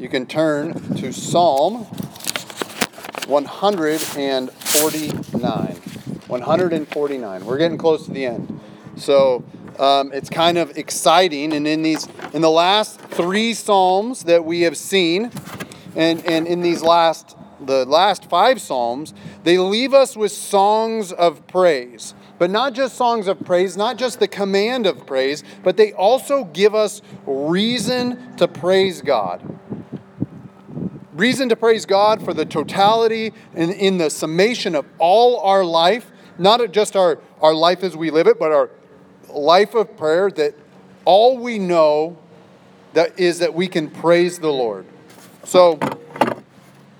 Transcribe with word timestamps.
you 0.00 0.08
can 0.08 0.24
turn 0.24 0.72
to 0.96 1.12
Psalm 1.12 1.84
149. 3.26 5.76
149. 6.26 7.44
We're 7.44 7.58
getting 7.58 7.76
close 7.76 8.06
to 8.06 8.10
the 8.10 8.24
end. 8.24 8.58
So 8.96 9.44
um, 9.78 10.10
it's 10.14 10.30
kind 10.30 10.56
of 10.56 10.78
exciting. 10.78 11.52
And 11.52 11.66
in 11.66 11.82
these, 11.82 12.08
in 12.32 12.40
the 12.40 12.50
last 12.50 12.98
three 12.98 13.52
Psalms 13.52 14.24
that 14.24 14.42
we 14.42 14.62
have 14.62 14.78
seen, 14.78 15.30
and, 15.94 16.24
and 16.24 16.46
in 16.46 16.62
these 16.62 16.80
last, 16.80 17.36
the 17.60 17.84
last 17.84 18.24
five 18.24 18.58
Psalms, 18.58 19.12
they 19.44 19.58
leave 19.58 19.92
us 19.92 20.16
with 20.16 20.32
songs 20.32 21.12
of 21.12 21.46
praise. 21.46 22.14
But 22.38 22.48
not 22.48 22.72
just 22.72 22.96
songs 22.96 23.28
of 23.28 23.44
praise, 23.44 23.76
not 23.76 23.98
just 23.98 24.18
the 24.18 24.28
command 24.28 24.86
of 24.86 25.06
praise, 25.06 25.44
but 25.62 25.76
they 25.76 25.92
also 25.92 26.44
give 26.44 26.74
us 26.74 27.02
reason 27.26 28.34
to 28.36 28.48
praise 28.48 29.02
God 29.02 29.58
reason 31.20 31.50
to 31.50 31.56
praise 31.56 31.84
God 31.84 32.24
for 32.24 32.32
the 32.32 32.46
totality 32.46 33.34
and 33.54 33.70
in 33.70 33.98
the 33.98 34.08
summation 34.08 34.74
of 34.74 34.86
all 34.98 35.38
our 35.40 35.62
life, 35.62 36.10
not 36.38 36.72
just 36.72 36.96
our, 36.96 37.18
our 37.42 37.52
life 37.52 37.84
as 37.84 37.94
we 37.94 38.10
live 38.10 38.26
it, 38.26 38.38
but 38.38 38.50
our 38.50 38.70
life 39.28 39.74
of 39.74 39.98
prayer, 39.98 40.30
that 40.30 40.54
all 41.04 41.36
we 41.36 41.58
know 41.58 42.16
that 42.94 43.20
is 43.20 43.40
that 43.40 43.52
we 43.52 43.68
can 43.68 43.90
praise 43.90 44.38
the 44.38 44.50
Lord. 44.50 44.86
So 45.44 45.78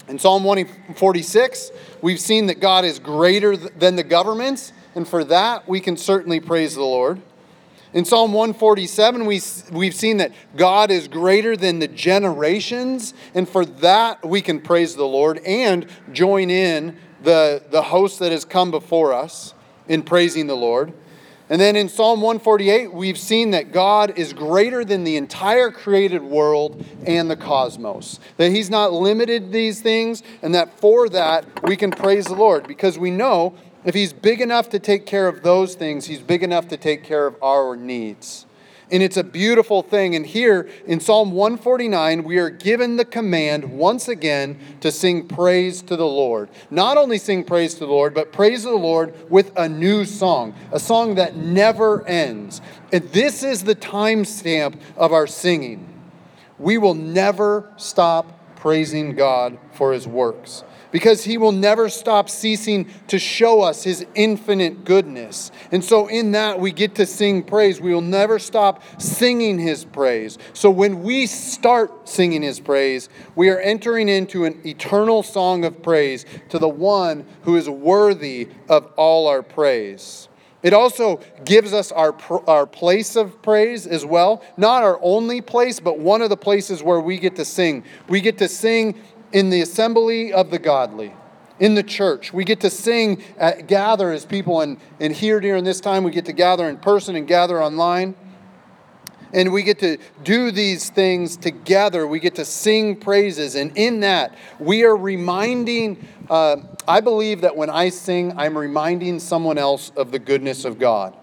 in 0.06 0.18
Psalm 0.18 0.44
146, 0.44 1.70
we've 2.02 2.20
seen 2.20 2.46
that 2.46 2.60
God 2.60 2.84
is 2.84 2.98
greater 2.98 3.56
than 3.56 3.96
the 3.96 4.04
governments, 4.04 4.74
and 4.94 5.08
for 5.08 5.24
that 5.24 5.66
we 5.66 5.80
can 5.80 5.96
certainly 5.96 6.40
praise 6.40 6.74
the 6.74 6.82
Lord. 6.82 7.22
In 7.92 8.04
Psalm 8.04 8.32
147, 8.32 9.26
we, 9.26 9.40
we've 9.72 9.94
seen 9.94 10.18
that 10.18 10.32
God 10.56 10.92
is 10.92 11.08
greater 11.08 11.56
than 11.56 11.80
the 11.80 11.88
generations, 11.88 13.14
and 13.34 13.48
for 13.48 13.64
that 13.64 14.24
we 14.24 14.40
can 14.42 14.60
praise 14.60 14.94
the 14.94 15.06
Lord 15.06 15.38
and 15.38 15.86
join 16.12 16.50
in 16.50 16.96
the, 17.24 17.60
the 17.70 17.82
host 17.82 18.20
that 18.20 18.30
has 18.30 18.44
come 18.44 18.70
before 18.70 19.12
us 19.12 19.54
in 19.88 20.04
praising 20.04 20.46
the 20.46 20.54
Lord. 20.54 20.92
And 21.48 21.60
then 21.60 21.74
in 21.74 21.88
Psalm 21.88 22.20
148, 22.20 22.92
we've 22.94 23.18
seen 23.18 23.50
that 23.50 23.72
God 23.72 24.16
is 24.16 24.32
greater 24.32 24.84
than 24.84 25.02
the 25.02 25.16
entire 25.16 25.72
created 25.72 26.22
world 26.22 26.84
and 27.04 27.28
the 27.28 27.34
cosmos. 27.34 28.20
That 28.36 28.52
He's 28.52 28.70
not 28.70 28.92
limited 28.92 29.50
these 29.50 29.80
things, 29.80 30.22
and 30.42 30.54
that 30.54 30.78
for 30.78 31.08
that 31.08 31.44
we 31.64 31.74
can 31.74 31.90
praise 31.90 32.26
the 32.26 32.36
Lord 32.36 32.68
because 32.68 33.00
we 33.00 33.10
know 33.10 33.56
if 33.84 33.94
he's 33.94 34.12
big 34.12 34.40
enough 34.40 34.68
to 34.70 34.78
take 34.78 35.06
care 35.06 35.28
of 35.28 35.42
those 35.42 35.74
things, 35.74 36.06
he's 36.06 36.20
big 36.20 36.42
enough 36.42 36.68
to 36.68 36.76
take 36.76 37.02
care 37.02 37.26
of 37.26 37.36
our 37.42 37.76
needs. 37.76 38.46
And 38.92 39.02
it's 39.02 39.16
a 39.16 39.24
beautiful 39.24 39.82
thing. 39.82 40.16
And 40.16 40.26
here 40.26 40.68
in 40.84 40.98
Psalm 40.98 41.30
149, 41.32 42.24
we 42.24 42.38
are 42.38 42.50
given 42.50 42.96
the 42.96 43.04
command 43.04 43.64
once 43.64 44.08
again 44.08 44.58
to 44.80 44.90
sing 44.90 45.28
praise 45.28 45.80
to 45.82 45.96
the 45.96 46.06
Lord. 46.06 46.48
Not 46.70 46.96
only 46.96 47.18
sing 47.18 47.44
praise 47.44 47.74
to 47.74 47.80
the 47.80 47.92
Lord, 47.92 48.14
but 48.14 48.32
praise 48.32 48.64
the 48.64 48.70
Lord 48.72 49.14
with 49.30 49.52
a 49.56 49.68
new 49.68 50.04
song, 50.04 50.54
a 50.72 50.80
song 50.80 51.14
that 51.14 51.36
never 51.36 52.06
ends. 52.06 52.60
And 52.92 53.04
this 53.10 53.44
is 53.44 53.62
the 53.62 53.76
timestamp 53.76 54.80
of 54.96 55.12
our 55.12 55.28
singing. 55.28 55.86
We 56.58 56.76
will 56.76 56.94
never 56.94 57.72
stop 57.76 58.56
praising 58.56 59.14
God 59.14 59.56
for 59.72 59.92
his 59.92 60.06
works 60.06 60.64
because 60.90 61.24
he 61.24 61.38
will 61.38 61.52
never 61.52 61.88
stop 61.88 62.28
ceasing 62.28 62.88
to 63.08 63.18
show 63.18 63.62
us 63.62 63.84
his 63.84 64.04
infinite 64.14 64.84
goodness. 64.84 65.50
And 65.72 65.84
so, 65.84 66.06
in 66.06 66.32
that, 66.32 66.60
we 66.60 66.72
get 66.72 66.94
to 66.96 67.06
sing 67.06 67.42
praise. 67.42 67.80
We 67.80 67.94
will 67.94 68.00
never 68.00 68.38
stop 68.38 68.82
singing 69.00 69.58
his 69.58 69.84
praise. 69.84 70.38
So, 70.52 70.70
when 70.70 71.02
we 71.02 71.26
start 71.26 72.08
singing 72.08 72.42
his 72.42 72.60
praise, 72.60 73.08
we 73.34 73.48
are 73.50 73.58
entering 73.58 74.08
into 74.08 74.44
an 74.44 74.60
eternal 74.66 75.22
song 75.22 75.64
of 75.64 75.82
praise 75.82 76.24
to 76.50 76.58
the 76.58 76.68
one 76.68 77.26
who 77.42 77.56
is 77.56 77.68
worthy 77.68 78.48
of 78.68 78.92
all 78.96 79.26
our 79.26 79.42
praise. 79.42 80.28
It 80.62 80.74
also 80.74 81.20
gives 81.44 81.72
us 81.72 81.90
our, 81.90 82.14
our 82.46 82.66
place 82.66 83.16
of 83.16 83.40
praise 83.40 83.86
as 83.86 84.04
well. 84.04 84.42
Not 84.56 84.82
our 84.82 84.98
only 85.02 85.40
place, 85.40 85.80
but 85.80 85.98
one 85.98 86.20
of 86.20 86.28
the 86.28 86.36
places 86.36 86.82
where 86.82 87.00
we 87.00 87.18
get 87.18 87.36
to 87.36 87.46
sing. 87.46 87.84
We 88.08 88.20
get 88.20 88.36
to 88.38 88.48
sing 88.48 89.00
in 89.32 89.50
the 89.50 89.60
assembly 89.60 90.32
of 90.32 90.50
the 90.50 90.58
godly, 90.58 91.14
in 91.58 91.74
the 91.74 91.82
church. 91.82 92.32
We 92.32 92.44
get 92.44 92.60
to 92.60 92.70
sing, 92.70 93.22
at, 93.38 93.66
gather 93.66 94.10
as 94.10 94.24
people, 94.24 94.60
and, 94.60 94.78
and 94.98 95.12
here 95.12 95.40
during 95.40 95.64
this 95.64 95.80
time, 95.80 96.04
we 96.04 96.10
get 96.10 96.26
to 96.26 96.32
gather 96.32 96.68
in 96.68 96.76
person 96.78 97.16
and 97.16 97.26
gather 97.26 97.62
online. 97.62 98.14
And 99.32 99.52
we 99.52 99.62
get 99.62 99.78
to 99.78 99.98
do 100.24 100.50
these 100.50 100.90
things 100.90 101.36
together. 101.36 102.04
We 102.04 102.18
get 102.18 102.34
to 102.34 102.44
sing 102.44 102.96
praises. 102.96 103.54
And 103.54 103.70
in 103.76 104.00
that, 104.00 104.36
we 104.58 104.82
are 104.82 104.96
reminding, 104.96 106.04
uh, 106.28 106.56
I 106.88 107.00
believe 107.00 107.42
that 107.42 107.56
when 107.56 107.70
I 107.70 107.90
sing, 107.90 108.36
I'm 108.36 108.58
reminding 108.58 109.20
someone 109.20 109.56
else 109.56 109.92
of 109.94 110.10
the 110.10 110.18
goodness 110.18 110.64
of 110.64 110.80
God. 110.80 111.16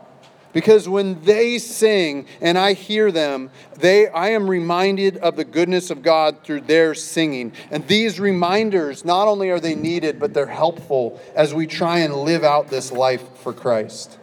Because 0.58 0.90
when 0.90 1.22
they 1.22 1.60
sing 1.60 2.26
and 2.42 2.58
I 2.58 2.74
hear 2.74 3.12
them, 3.12 3.52
they, 3.76 4.08
I 4.08 4.30
am 4.30 4.50
reminded 4.50 5.18
of 5.18 5.36
the 5.36 5.46
goodness 5.46 5.92
of 5.92 6.02
God 6.02 6.44
through 6.44 6.62
their 6.62 6.96
singing. 6.96 7.54
And 7.70 7.88
these 7.88 8.20
reminders, 8.20 9.06
not 9.06 9.28
only 9.28 9.52
are 9.52 9.60
they 9.60 9.76
needed, 9.76 10.20
but 10.20 10.34
they're 10.34 10.48
helpful 10.48 11.22
as 11.36 11.54
we 11.54 11.68
try 11.68 12.00
and 12.00 12.12
live 12.12 12.44
out 12.44 12.70
this 12.70 12.92
life 12.92 13.22
for 13.38 13.54
Christ. 13.54 14.18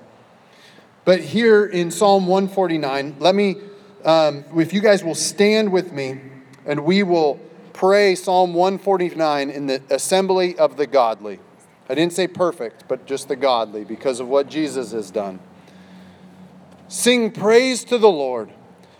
But 1.04 1.20
here 1.20 1.66
in 1.66 1.92
Psalm 1.92 2.26
149, 2.26 3.14
let 3.20 3.36
me, 3.36 3.54
um, 4.04 4.44
if 4.56 4.72
you 4.72 4.80
guys 4.80 5.04
will 5.04 5.14
stand 5.14 5.70
with 5.70 5.92
me, 5.92 6.20
and 6.66 6.84
we 6.84 7.04
will 7.04 7.38
pray 7.72 8.16
Psalm 8.16 8.54
149 8.54 9.50
in 9.50 9.68
the 9.68 9.80
assembly 9.88 10.58
of 10.58 10.78
the 10.78 10.88
godly. 10.88 11.38
I 11.88 11.94
didn't 11.94 12.12
say 12.12 12.26
perfect, 12.26 12.88
but 12.88 13.06
just 13.06 13.28
the 13.28 13.36
godly 13.36 13.84
because 13.84 14.18
of 14.18 14.26
what 14.26 14.48
Jesus 14.48 14.90
has 14.90 15.12
done. 15.12 15.38
Sing 16.88 17.30
praise 17.30 17.84
to 17.84 17.98
the 17.98 18.10
Lord. 18.10 18.50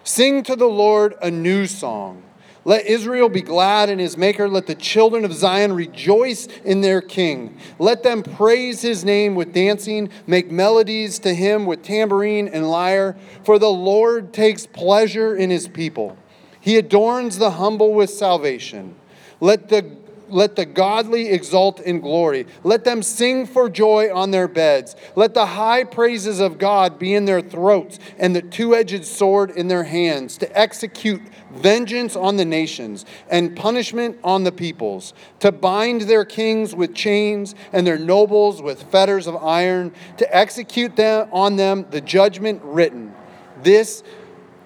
Sing 0.02 0.42
to 0.44 0.56
the 0.56 0.66
Lord 0.66 1.14
a 1.22 1.30
new 1.30 1.66
song. 1.66 2.22
Let 2.66 2.86
Israel 2.86 3.28
be 3.28 3.42
glad 3.42 3.90
in 3.90 3.98
his 3.98 4.16
Maker. 4.16 4.48
Let 4.48 4.66
the 4.66 4.74
children 4.74 5.24
of 5.24 5.34
Zion 5.34 5.74
rejoice 5.74 6.46
in 6.64 6.80
their 6.80 7.02
King. 7.02 7.58
Let 7.78 8.02
them 8.02 8.22
praise 8.22 8.80
his 8.80 9.04
name 9.04 9.34
with 9.34 9.52
dancing, 9.52 10.08
make 10.26 10.50
melodies 10.50 11.18
to 11.20 11.34
him 11.34 11.66
with 11.66 11.82
tambourine 11.82 12.48
and 12.48 12.70
lyre. 12.70 13.16
For 13.44 13.58
the 13.58 13.70
Lord 13.70 14.32
takes 14.32 14.66
pleasure 14.66 15.36
in 15.36 15.50
his 15.50 15.68
people. 15.68 16.16
He 16.58 16.78
adorns 16.78 17.36
the 17.36 17.52
humble 17.52 17.92
with 17.92 18.08
salvation. 18.08 18.94
Let 19.40 19.68
the 19.68 19.82
let 20.28 20.56
the 20.56 20.66
godly 20.66 21.30
exult 21.30 21.80
in 21.80 22.00
glory. 22.00 22.46
Let 22.62 22.84
them 22.84 23.02
sing 23.02 23.46
for 23.46 23.68
joy 23.68 24.14
on 24.14 24.30
their 24.30 24.48
beds. 24.48 24.96
Let 25.16 25.34
the 25.34 25.46
high 25.46 25.84
praises 25.84 26.40
of 26.40 26.58
God 26.58 26.98
be 26.98 27.14
in 27.14 27.24
their 27.24 27.40
throats 27.40 27.98
and 28.18 28.34
the 28.34 28.42
two 28.42 28.74
edged 28.74 29.04
sword 29.04 29.50
in 29.50 29.68
their 29.68 29.84
hands 29.84 30.38
to 30.38 30.58
execute 30.58 31.22
vengeance 31.52 32.16
on 32.16 32.36
the 32.36 32.44
nations 32.44 33.04
and 33.28 33.56
punishment 33.56 34.18
on 34.24 34.44
the 34.44 34.52
peoples, 34.52 35.14
to 35.40 35.52
bind 35.52 36.02
their 36.02 36.24
kings 36.24 36.74
with 36.74 36.94
chains 36.94 37.54
and 37.72 37.86
their 37.86 37.98
nobles 37.98 38.60
with 38.60 38.82
fetters 38.84 39.26
of 39.26 39.36
iron, 39.36 39.92
to 40.16 40.36
execute 40.36 40.96
them 40.96 41.28
on 41.32 41.56
them 41.56 41.86
the 41.90 42.00
judgment 42.00 42.60
written. 42.64 43.14
This 43.62 44.02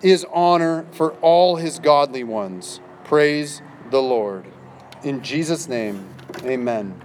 is 0.03 0.25
honor 0.33 0.87
for 0.93 1.13
all 1.15 1.57
his 1.57 1.79
godly 1.79 2.25
ones. 2.25 2.81
Praise 3.05 3.63
the 3.91 4.03
Lord. 4.03 4.47
In 5.05 5.23
Jesus' 5.23 5.69
name, 5.69 6.09
amen. 6.43 7.01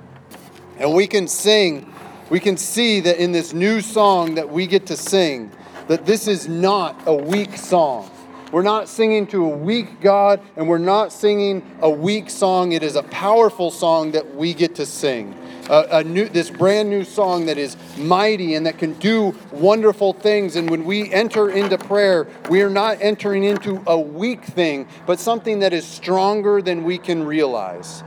And 0.78 0.94
we 0.94 1.06
can 1.06 1.28
sing, 1.28 1.94
we 2.32 2.40
can 2.40 2.58
see 2.58 3.00
that 3.02 3.18
in 3.18 3.32
this 3.32 3.54
new 3.54 3.82
song 3.82 4.36
that 4.36 4.50
we 4.50 4.66
get 4.66 4.88
to 4.88 4.98
sing, 4.98 5.52
that 5.88 6.06
this 6.06 6.28
is 6.28 6.48
not 6.48 7.00
a 7.06 7.14
weak 7.14 7.56
song. 7.56 8.10
We're 8.52 8.64
not 8.64 8.90
singing 8.90 9.28
to 9.28 9.46
a 9.46 9.50
weak 9.50 10.02
God, 10.02 10.42
and 10.56 10.68
we're 10.68 10.78
not 10.80 11.14
singing 11.14 11.64
a 11.82 11.90
weak 11.90 12.30
song. 12.30 12.72
It 12.72 12.82
is 12.82 12.96
a 12.96 13.04
powerful 13.04 13.70
song 13.70 14.12
that 14.12 14.36
we 14.36 14.54
get 14.54 14.76
to 14.76 14.86
sing. 14.86 15.36
A, 15.70 15.88
a, 15.92 16.04
new, 16.04 16.28
this 16.28 16.50
brand 16.50 16.90
new 16.90 17.04
song 17.04 17.46
that 17.46 17.58
is 17.58 17.78
mighty 17.98 18.56
and 18.56 18.66
that 18.66 18.78
can 18.78 18.94
do 18.94 19.36
wonderful 19.52 20.14
things. 20.14 20.56
And 20.56 20.70
when 20.70 20.84
we 20.84 21.12
enter 21.12 21.50
into 21.50 21.78
prayer, 21.78 22.28
we 22.50 22.62
are 22.62 22.70
not 22.70 22.98
entering 23.02 23.44
into 23.46 23.82
a 23.88 24.00
weak 24.00 24.44
thing, 24.44 24.88
but 25.08 25.20
something 25.20 25.60
that 25.60 25.72
is 25.72 25.86
stronger 25.86 26.62
than 26.62 26.84
we 26.84 26.98
can 26.98 27.24
realize. 27.24 28.04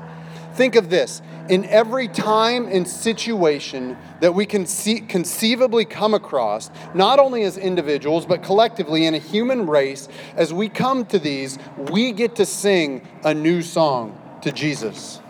Think 0.57 0.75
of 0.75 0.89
this 0.89 1.21
in 1.51 1.65
every 1.67 2.09
time 2.09 2.67
and 2.67 2.89
situation 2.89 3.97
that 4.21 4.35
we 4.35 4.47
can 4.47 4.65
conceivably 4.65 5.85
come 5.85 6.15
across, 6.15 6.71
not 6.95 7.19
only 7.19 7.43
as 7.43 7.59
individuals, 7.59 8.27
but 8.27 8.43
collectively 8.43 9.05
in 9.05 9.15
a 9.15 9.19
human 9.19 9.67
race, 9.67 10.09
as 10.35 10.53
we 10.53 10.69
come 10.69 11.05
to 11.07 11.19
these, 11.19 11.59
we 11.91 12.13
get 12.13 12.37
to 12.37 12.47
sing 12.47 13.07
a 13.23 13.35
new 13.35 13.63
song 13.63 14.19
to 14.43 14.51
Jesus. 14.51 15.21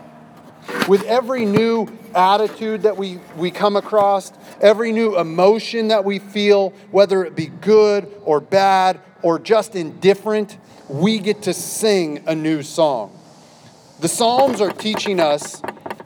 With 0.87 1.03
every 1.03 1.45
new 1.45 1.87
attitude 2.15 2.83
that 2.83 2.97
we, 2.97 3.19
we 3.35 3.51
come 3.51 3.75
across, 3.75 4.31
every 4.61 4.91
new 4.91 5.17
emotion 5.17 5.89
that 5.89 6.05
we 6.05 6.19
feel, 6.19 6.71
whether 6.91 7.23
it 7.25 7.35
be 7.35 7.47
good 7.47 8.11
or 8.23 8.39
bad 8.39 8.99
or 9.21 9.39
just 9.39 9.75
indifferent, 9.75 10.57
we 10.89 11.19
get 11.19 11.43
to 11.43 11.53
sing 11.53 12.23
a 12.27 12.35
new 12.35 12.63
song. 12.63 13.17
The 13.99 14.07
Psalms 14.07 14.61
are 14.61 14.71
teaching 14.71 15.19
us 15.19 15.61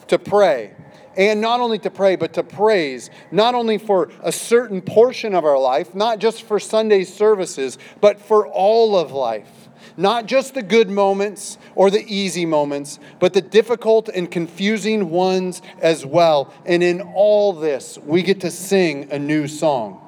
to 0.07 0.17
pray. 0.17 0.73
And 1.17 1.41
not 1.41 1.59
only 1.59 1.77
to 1.79 1.89
pray, 1.89 2.15
but 2.15 2.33
to 2.33 2.43
praise, 2.43 3.09
not 3.31 3.53
only 3.53 3.77
for 3.77 4.09
a 4.23 4.31
certain 4.31 4.81
portion 4.81 5.35
of 5.35 5.43
our 5.43 5.59
life, 5.59 5.93
not 5.93 6.19
just 6.19 6.43
for 6.43 6.59
Sunday 6.59 7.03
services, 7.03 7.77
but 7.99 8.21
for 8.21 8.47
all 8.47 8.97
of 8.97 9.11
life. 9.11 9.60
Not 9.97 10.25
just 10.25 10.53
the 10.53 10.61
good 10.61 10.89
moments 10.89 11.57
or 11.75 11.89
the 11.89 12.05
easy 12.07 12.45
moments, 12.45 12.99
but 13.19 13.33
the 13.33 13.41
difficult 13.41 14.09
and 14.09 14.29
confusing 14.29 15.09
ones 15.09 15.61
as 15.79 16.05
well. 16.05 16.53
And 16.65 16.81
in 16.83 17.01
all 17.01 17.53
this, 17.53 17.97
we 17.99 18.23
get 18.23 18.41
to 18.41 18.51
sing 18.51 19.11
a 19.11 19.19
new 19.19 19.47
song. 19.47 19.99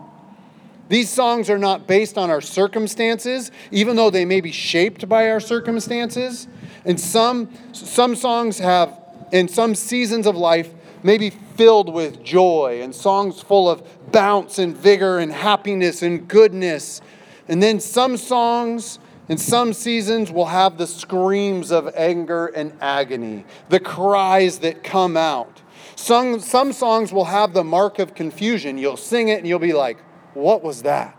These 0.90 1.10
songs 1.10 1.50
are 1.50 1.58
not 1.58 1.88
based 1.88 2.18
on 2.18 2.30
our 2.30 2.42
circumstances, 2.42 3.52
even 3.72 3.96
though 3.96 4.10
they 4.10 4.26
may 4.26 4.42
be 4.42 4.52
shaped 4.52 5.08
by 5.08 5.30
our 5.30 5.40
circumstances. 5.40 6.48
And 6.86 7.00
some, 7.00 7.50
some 7.72 8.16
songs 8.16 8.60
have, 8.60 9.00
in 9.32 9.48
some 9.48 9.76
seasons 9.76 10.28
of 10.28 10.36
life, 10.36 10.70
may 11.02 11.18
be 11.18 11.30
filled 11.30 11.94
with 11.94 12.24
joy 12.24 12.80
and 12.82 12.94
songs 12.94 13.42
full 13.42 13.70
of 13.70 13.84
bounce 14.12 14.60
and 14.60 14.76
vigor 14.76 15.20
and 15.20 15.32
happiness 15.32 16.02
and 16.02 16.28
goodness. 16.28 17.02
And 17.48 17.62
then 17.62 17.80
some 17.80 18.18
songs 18.18 19.00
in 19.30 19.38
some 19.38 19.74
seasons, 19.74 20.32
we'll 20.32 20.46
have 20.46 20.78
the 20.78 20.88
screams 20.88 21.72
of 21.72 21.94
anger 21.96 22.48
and 22.48 22.74
agony, 22.82 23.46
the 23.70 23.80
cries 23.80 24.60
that 24.60 24.84
come 24.84 25.16
out. 25.16 25.62
Some, 25.96 26.40
some 26.40 26.74
songs 26.74 27.14
will 27.14 27.26
have 27.26 27.54
the 27.54 27.64
mark 27.64 28.00
of 28.00 28.16
confusion. 28.16 28.78
You'll 28.78 28.98
sing 28.98 29.30
it 29.30 29.38
and 29.40 29.48
you'll 29.48 29.60
be 29.60 29.74
like, 29.74 29.98
What 30.34 30.64
was 30.64 30.82
that? 30.84 31.18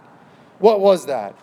What 0.58 0.80
was 0.80 1.06
that? 1.06 1.34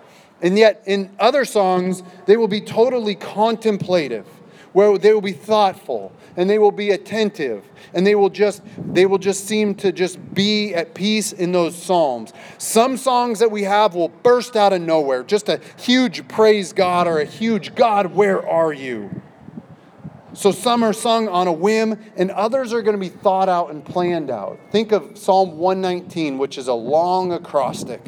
And 0.41 0.57
yet, 0.57 0.83
in 0.85 1.11
other 1.19 1.45
songs, 1.45 2.03
they 2.25 2.35
will 2.35 2.47
be 2.47 2.61
totally 2.61 3.15
contemplative, 3.15 4.25
where 4.73 4.97
they 4.97 5.13
will 5.13 5.21
be 5.21 5.33
thoughtful 5.33 6.11
and 6.37 6.49
they 6.49 6.57
will 6.57 6.71
be 6.71 6.91
attentive 6.91 7.65
and 7.93 8.05
they 8.05 8.15
will 8.15 8.29
just 8.29 8.61
they 8.77 9.05
will 9.05 9.17
just 9.17 9.45
seem 9.45 9.75
to 9.75 9.91
just 9.91 10.33
be 10.33 10.73
at 10.73 10.93
peace 10.93 11.33
in 11.33 11.51
those 11.51 11.75
psalms. 11.75 12.33
Some 12.57 12.97
songs 12.97 13.39
that 13.39 13.51
we 13.51 13.63
have 13.63 13.95
will 13.95 14.09
burst 14.09 14.55
out 14.55 14.73
of 14.73 14.81
nowhere. 14.81 15.23
Just 15.23 15.49
a 15.49 15.59
huge 15.77 16.27
praise 16.27 16.73
god 16.73 17.07
or 17.07 17.19
a 17.19 17.25
huge 17.25 17.75
god 17.75 18.13
where 18.15 18.47
are 18.47 18.73
you? 18.73 19.21
So 20.33 20.51
some 20.51 20.81
are 20.83 20.93
sung 20.93 21.27
on 21.27 21.47
a 21.47 21.51
whim 21.51 21.99
and 22.15 22.31
others 22.31 22.71
are 22.71 22.81
going 22.81 22.95
to 22.95 22.99
be 22.99 23.09
thought 23.09 23.49
out 23.49 23.69
and 23.71 23.83
planned 23.83 24.29
out. 24.29 24.59
Think 24.71 24.93
of 24.93 25.17
psalm 25.17 25.57
119 25.57 26.37
which 26.37 26.57
is 26.57 26.67
a 26.67 26.73
long 26.73 27.33
acrostic 27.33 28.01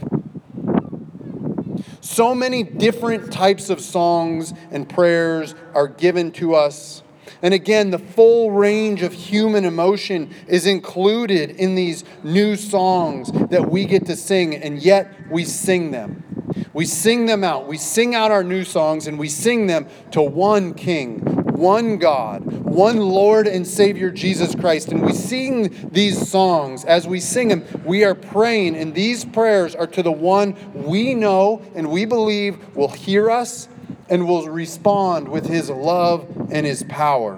so 2.04 2.36
many 2.36 2.64
different 2.64 3.32
types 3.32 3.70
of 3.70 3.82
songs 3.82 4.54
and 4.72 4.88
prayers 4.88 5.56
are 5.74 5.88
given 5.88 6.32
to 6.34 6.54
us 6.56 7.04
and 7.44 7.54
again, 7.54 7.92
the 7.92 8.00
full 8.00 8.52
range 8.52 9.02
of 9.02 9.12
human 9.12 9.66
emotion 9.66 10.34
is 10.48 10.66
included 10.66 11.52
in 11.52 11.76
these 11.76 12.06
new 12.24 12.56
songs 12.56 13.32
that 13.50 13.70
we 13.70 13.86
get 13.86 14.06
to 14.06 14.16
sing, 14.16 14.56
and 14.56 14.82
yet 14.82 15.30
we 15.30 15.44
sing 15.44 15.92
them. 15.92 16.24
We 16.72 16.86
sing 16.86 17.26
them 17.26 17.44
out. 17.44 17.68
We 17.68 17.78
sing 17.78 18.16
out 18.16 18.32
our 18.32 18.46
new 18.46 18.64
songs, 18.64 19.08
and 19.08 19.20
we 19.20 19.28
sing 19.28 19.68
them 19.68 19.88
to 20.12 20.22
one 20.22 20.74
King, 20.74 21.43
one 21.64 21.96
God, 21.96 22.44
one 22.44 22.98
Lord 22.98 23.48
and 23.48 23.66
Savior, 23.66 24.12
Jesus 24.12 24.54
Christ. 24.54 24.90
And 24.90 25.02
we 25.02 25.14
sing 25.14 25.90
these 25.92 26.30
songs. 26.30 26.84
As 26.84 27.08
we 27.08 27.22
sing 27.22 27.48
them, 27.48 27.64
we 27.86 28.04
are 28.04 28.14
praying, 28.14 28.76
and 28.76 28.94
these 28.94 29.24
prayers 29.24 29.74
are 29.74 29.88
to 29.88 30.04
the 30.04 30.12
one 30.12 30.58
we 30.74 31.16
know 31.16 31.62
and 31.74 31.90
we 31.90 32.04
believe 32.04 32.76
will 32.76 32.90
hear 32.90 33.32
us 33.32 33.70
and 34.10 34.28
will 34.28 34.50
respond 34.50 35.30
with 35.30 35.46
his 35.46 35.70
love 35.70 36.28
and 36.52 36.66
his 36.66 36.84
power. 36.90 37.38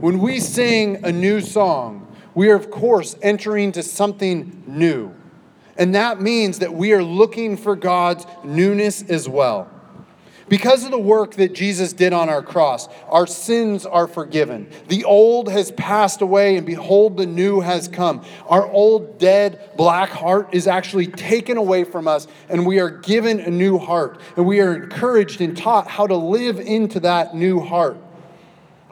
When 0.00 0.20
we 0.20 0.38
sing 0.38 1.04
a 1.04 1.10
new 1.10 1.40
song, 1.40 2.06
we 2.34 2.48
are, 2.50 2.54
of 2.54 2.70
course, 2.70 3.16
entering 3.22 3.64
into 3.64 3.82
something 3.82 4.62
new. 4.68 5.12
And 5.76 5.96
that 5.96 6.20
means 6.20 6.60
that 6.60 6.72
we 6.72 6.92
are 6.92 7.02
looking 7.02 7.56
for 7.56 7.74
God's 7.74 8.24
newness 8.44 9.02
as 9.02 9.28
well. 9.28 9.68
Because 10.48 10.84
of 10.84 10.92
the 10.92 10.98
work 10.98 11.34
that 11.34 11.54
Jesus 11.54 11.92
did 11.92 12.12
on 12.12 12.28
our 12.28 12.42
cross, 12.42 12.88
our 13.08 13.26
sins 13.26 13.84
are 13.84 14.06
forgiven. 14.06 14.70
The 14.86 15.04
old 15.04 15.50
has 15.50 15.72
passed 15.72 16.20
away, 16.20 16.56
and 16.56 16.64
behold, 16.64 17.16
the 17.16 17.26
new 17.26 17.60
has 17.60 17.88
come. 17.88 18.24
Our 18.48 18.66
old, 18.70 19.18
dead, 19.18 19.72
black 19.76 20.10
heart 20.10 20.50
is 20.52 20.68
actually 20.68 21.08
taken 21.08 21.56
away 21.56 21.82
from 21.82 22.06
us, 22.06 22.28
and 22.48 22.64
we 22.64 22.78
are 22.78 22.90
given 22.90 23.40
a 23.40 23.50
new 23.50 23.76
heart. 23.78 24.20
And 24.36 24.46
we 24.46 24.60
are 24.60 24.74
encouraged 24.74 25.40
and 25.40 25.56
taught 25.56 25.88
how 25.88 26.06
to 26.06 26.16
live 26.16 26.60
into 26.60 27.00
that 27.00 27.34
new 27.34 27.58
heart. 27.58 27.98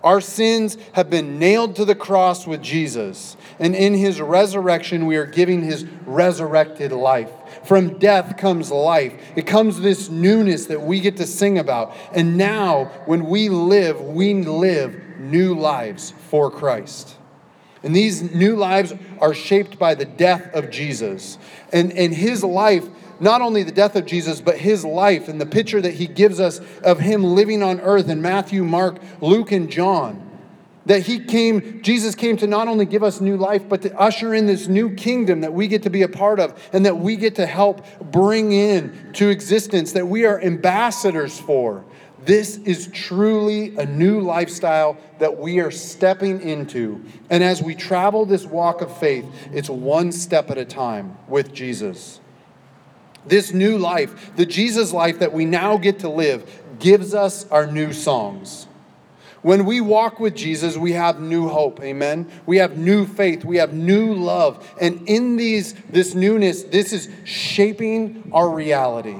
Our 0.04 0.20
sins 0.20 0.76
have 0.92 1.08
been 1.08 1.38
nailed 1.38 1.76
to 1.76 1.86
the 1.86 1.94
cross 1.94 2.46
with 2.46 2.62
Jesus, 2.62 3.38
and 3.58 3.74
in 3.74 3.94
his 3.94 4.20
resurrection, 4.20 5.06
we 5.06 5.16
are 5.16 5.24
giving 5.24 5.62
his 5.62 5.86
resurrected 6.04 6.92
life. 6.92 7.30
From 7.64 7.98
death 7.98 8.36
comes 8.36 8.70
life. 8.70 9.14
It 9.34 9.46
comes 9.46 9.80
this 9.80 10.10
newness 10.10 10.66
that 10.66 10.82
we 10.82 11.00
get 11.00 11.16
to 11.16 11.26
sing 11.26 11.58
about. 11.58 11.96
And 12.12 12.36
now, 12.36 12.92
when 13.06 13.26
we 13.26 13.48
live, 13.48 13.98
we 14.00 14.34
live 14.34 14.94
new 15.18 15.54
lives 15.54 16.12
for 16.28 16.50
Christ. 16.50 17.16
And 17.82 17.96
these 17.96 18.34
new 18.34 18.56
lives 18.56 18.92
are 19.20 19.32
shaped 19.32 19.78
by 19.78 19.94
the 19.94 20.04
death 20.04 20.52
of 20.54 20.70
Jesus. 20.70 21.38
And, 21.72 21.92
and 21.92 22.14
his 22.14 22.44
life, 22.44 22.86
not 23.24 23.40
only 23.40 23.62
the 23.62 23.72
death 23.72 23.96
of 23.96 24.06
Jesus, 24.06 24.40
but 24.40 24.58
his 24.58 24.84
life 24.84 25.28
and 25.28 25.40
the 25.40 25.46
picture 25.46 25.80
that 25.80 25.94
he 25.94 26.06
gives 26.06 26.38
us 26.38 26.60
of 26.82 27.00
him 27.00 27.24
living 27.24 27.62
on 27.62 27.80
earth 27.80 28.08
in 28.08 28.22
Matthew, 28.22 28.64
Mark, 28.64 29.00
Luke, 29.20 29.50
and 29.50 29.70
John 29.70 30.20
that 30.86 31.00
he 31.00 31.18
came, 31.18 31.82
Jesus 31.82 32.14
came 32.14 32.36
to 32.36 32.46
not 32.46 32.68
only 32.68 32.84
give 32.84 33.02
us 33.02 33.20
new 33.20 33.36
life, 33.36 33.68
but 33.68 33.82
to 33.82 33.98
usher 33.98 34.34
in 34.34 34.46
this 34.46 34.68
new 34.68 34.94
kingdom 34.94 35.40
that 35.40 35.52
we 35.52 35.66
get 35.66 35.82
to 35.84 35.90
be 35.90 36.02
a 36.02 36.08
part 36.08 36.38
of 36.38 36.60
and 36.72 36.84
that 36.84 36.98
we 36.98 37.16
get 37.16 37.36
to 37.36 37.46
help 37.46 37.84
bring 38.12 38.52
in 38.52 39.12
to 39.14 39.30
existence, 39.30 39.92
that 39.92 40.06
we 40.06 40.26
are 40.26 40.40
ambassadors 40.40 41.38
for. 41.40 41.84
This 42.24 42.56
is 42.58 42.88
truly 42.88 43.76
a 43.76 43.84
new 43.84 44.20
lifestyle 44.20 44.96
that 45.18 45.38
we 45.38 45.60
are 45.60 45.70
stepping 45.70 46.40
into. 46.40 47.02
And 47.28 47.44
as 47.44 47.62
we 47.62 47.74
travel 47.74 48.24
this 48.24 48.44
walk 48.44 48.80
of 48.80 48.96
faith, 48.96 49.26
it's 49.52 49.68
one 49.68 50.10
step 50.10 50.50
at 50.50 50.56
a 50.56 50.64
time 50.64 51.16
with 51.28 51.52
Jesus. 51.52 52.20
This 53.26 53.52
new 53.52 53.78
life, 53.78 54.36
the 54.36 54.46
Jesus 54.46 54.92
life 54.92 55.18
that 55.20 55.32
we 55.32 55.44
now 55.44 55.76
get 55.76 56.00
to 56.00 56.08
live, 56.08 56.50
gives 56.78 57.14
us 57.14 57.48
our 57.50 57.66
new 57.66 57.92
songs. 57.92 58.66
When 59.42 59.66
we 59.66 59.82
walk 59.82 60.20
with 60.20 60.34
Jesus, 60.34 60.78
we 60.78 60.92
have 60.92 61.20
new 61.20 61.48
hope. 61.48 61.82
Amen. 61.82 62.30
We 62.46 62.56
have 62.56 62.78
new 62.78 63.06
faith. 63.06 63.44
We 63.44 63.58
have 63.58 63.74
new 63.74 64.14
love. 64.14 64.66
And 64.80 65.06
in 65.06 65.36
these 65.36 65.74
this 65.90 66.14
newness, 66.14 66.62
this 66.62 66.94
is 66.94 67.10
shaping 67.24 68.30
our 68.32 68.48
reality. 68.48 69.18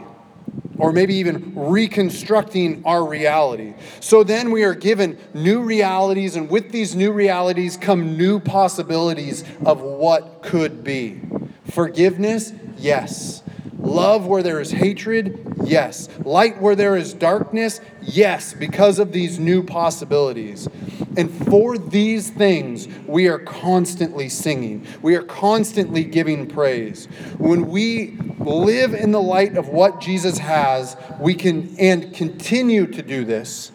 Or 0.79 0.93
maybe 0.93 1.14
even 1.17 1.52
reconstructing 1.55 2.83
our 2.85 3.05
reality. 3.05 3.75
So 4.00 4.25
then 4.25 4.50
we 4.50 4.64
are 4.64 4.75
given 4.75 5.19
new 5.33 5.62
realities, 5.62 6.35
and 6.35 6.50
with 6.50 6.73
these 6.73 6.97
new 6.97 7.12
realities 7.12 7.76
come 7.76 8.17
new 8.17 8.40
possibilities 8.40 9.45
of 9.64 9.83
what 9.83 10.43
could 10.43 10.83
be. 10.83 11.21
Forgiveness, 11.71 12.52
yes. 12.76 13.44
Love 13.95 14.27
where 14.27 14.43
there 14.43 14.61
is 14.61 14.73
hatred, 14.73 15.55
Yes. 15.67 16.09
Light 16.25 16.61
where 16.61 16.75
there 16.75 16.97
is 16.97 17.15
darkness? 17.15 17.81
Yes, 18.03 18.55
because 18.55 18.99
of 18.99 19.13
these 19.13 19.39
new 19.39 19.63
possibilities. 19.63 20.69
And 21.17 21.31
for 21.47 21.79
these 21.79 22.31
things, 22.31 22.89
we 23.07 23.29
are 23.29 23.39
constantly 23.39 24.29
singing. 24.29 24.87
We 25.01 25.15
are 25.17 25.23
constantly 25.23 26.05
giving 26.05 26.47
praise. 26.47 27.07
When 27.39 27.69
we 27.69 28.17
live 28.39 28.95
in 28.95 29.13
the 29.13 29.23
light 29.23 29.57
of 29.57 29.69
what 29.69 30.01
Jesus 30.01 30.39
has, 30.39 30.97
we 31.21 31.35
can 31.35 31.75
and 31.79 32.13
continue 32.15 32.87
to 32.89 33.03
do 33.03 33.25
this. 33.25 33.71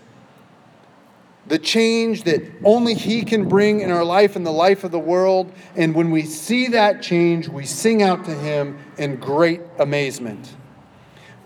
The 1.50 1.60
change 1.60 2.24
that 2.24 2.42
only 2.64 2.94
He 2.94 3.24
can 3.24 3.50
bring 3.50 3.82
in 3.82 3.92
our 3.92 4.06
life 4.06 4.36
and 4.36 4.46
the 4.46 4.52
life 4.52 4.84
of 4.84 4.92
the 4.92 5.00
world. 5.00 5.52
And 5.76 5.94
when 5.94 6.12
we 6.12 6.24
see 6.24 6.68
that 6.70 7.02
change, 7.02 7.50
we 7.50 7.66
sing 7.66 8.02
out 8.02 8.24
to 8.26 8.34
Him 8.34 8.80
in 8.98 9.18
great 9.18 9.62
amazement. 9.78 10.56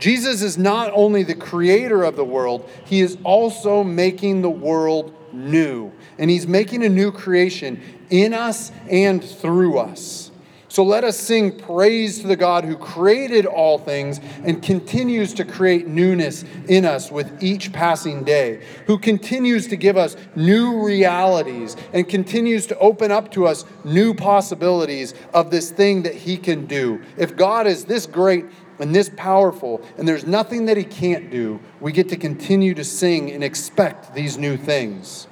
Jesus 0.03 0.41
is 0.41 0.57
not 0.57 0.91
only 0.93 1.23
the 1.23 1.33
creator 1.33 2.03
of 2.03 2.17
the 2.17 2.25
world, 2.25 2.69
he 2.83 2.99
is 2.99 3.17
also 3.23 3.85
making 3.85 4.41
the 4.41 4.49
world 4.49 5.15
new. 5.31 5.93
And 6.17 6.29
he's 6.29 6.45
making 6.45 6.83
a 6.83 6.89
new 6.89 7.09
creation 7.09 7.81
in 8.09 8.33
us 8.33 8.73
and 8.89 9.23
through 9.23 9.79
us. 9.79 10.29
So 10.73 10.83
let 10.83 11.03
us 11.03 11.15
sing 11.15 11.55
praise 11.55 12.21
to 12.21 12.27
the 12.27 12.35
God 12.35 12.65
who 12.65 12.75
created 12.75 13.45
all 13.45 13.77
things 13.77 14.19
and 14.43 14.59
continues 14.59 15.31
to 15.35 15.45
create 15.45 15.85
newness 15.85 16.43
in 16.67 16.83
us 16.83 17.11
with 17.11 17.43
each 17.43 17.71
passing 17.71 18.23
day, 18.23 18.59
who 18.87 18.97
continues 18.97 19.67
to 19.67 19.75
give 19.75 19.97
us 19.97 20.17
new 20.35 20.83
realities 20.83 21.77
and 21.93 22.09
continues 22.09 22.65
to 22.65 22.79
open 22.79 23.11
up 23.11 23.29
to 23.33 23.45
us 23.45 23.65
new 23.83 24.15
possibilities 24.15 25.13
of 25.31 25.51
this 25.51 25.69
thing 25.69 26.01
that 26.01 26.15
He 26.15 26.37
can 26.37 26.65
do. 26.65 27.03
If 27.17 27.35
God 27.35 27.67
is 27.67 27.85
this 27.85 28.07
great, 28.07 28.45
and 28.79 28.95
this 28.95 29.11
powerful, 29.15 29.79
and 29.99 30.07
there's 30.07 30.25
nothing 30.25 30.65
that 30.65 30.75
he 30.75 30.83
can't 30.83 31.29
do, 31.29 31.59
we 31.79 31.91
get 31.91 32.09
to 32.09 32.17
continue 32.17 32.73
to 32.73 32.83
sing 32.83 33.29
and 33.31 33.43
expect 33.43 34.15
these 34.15 34.39
new 34.39 34.57
things. 34.57 35.27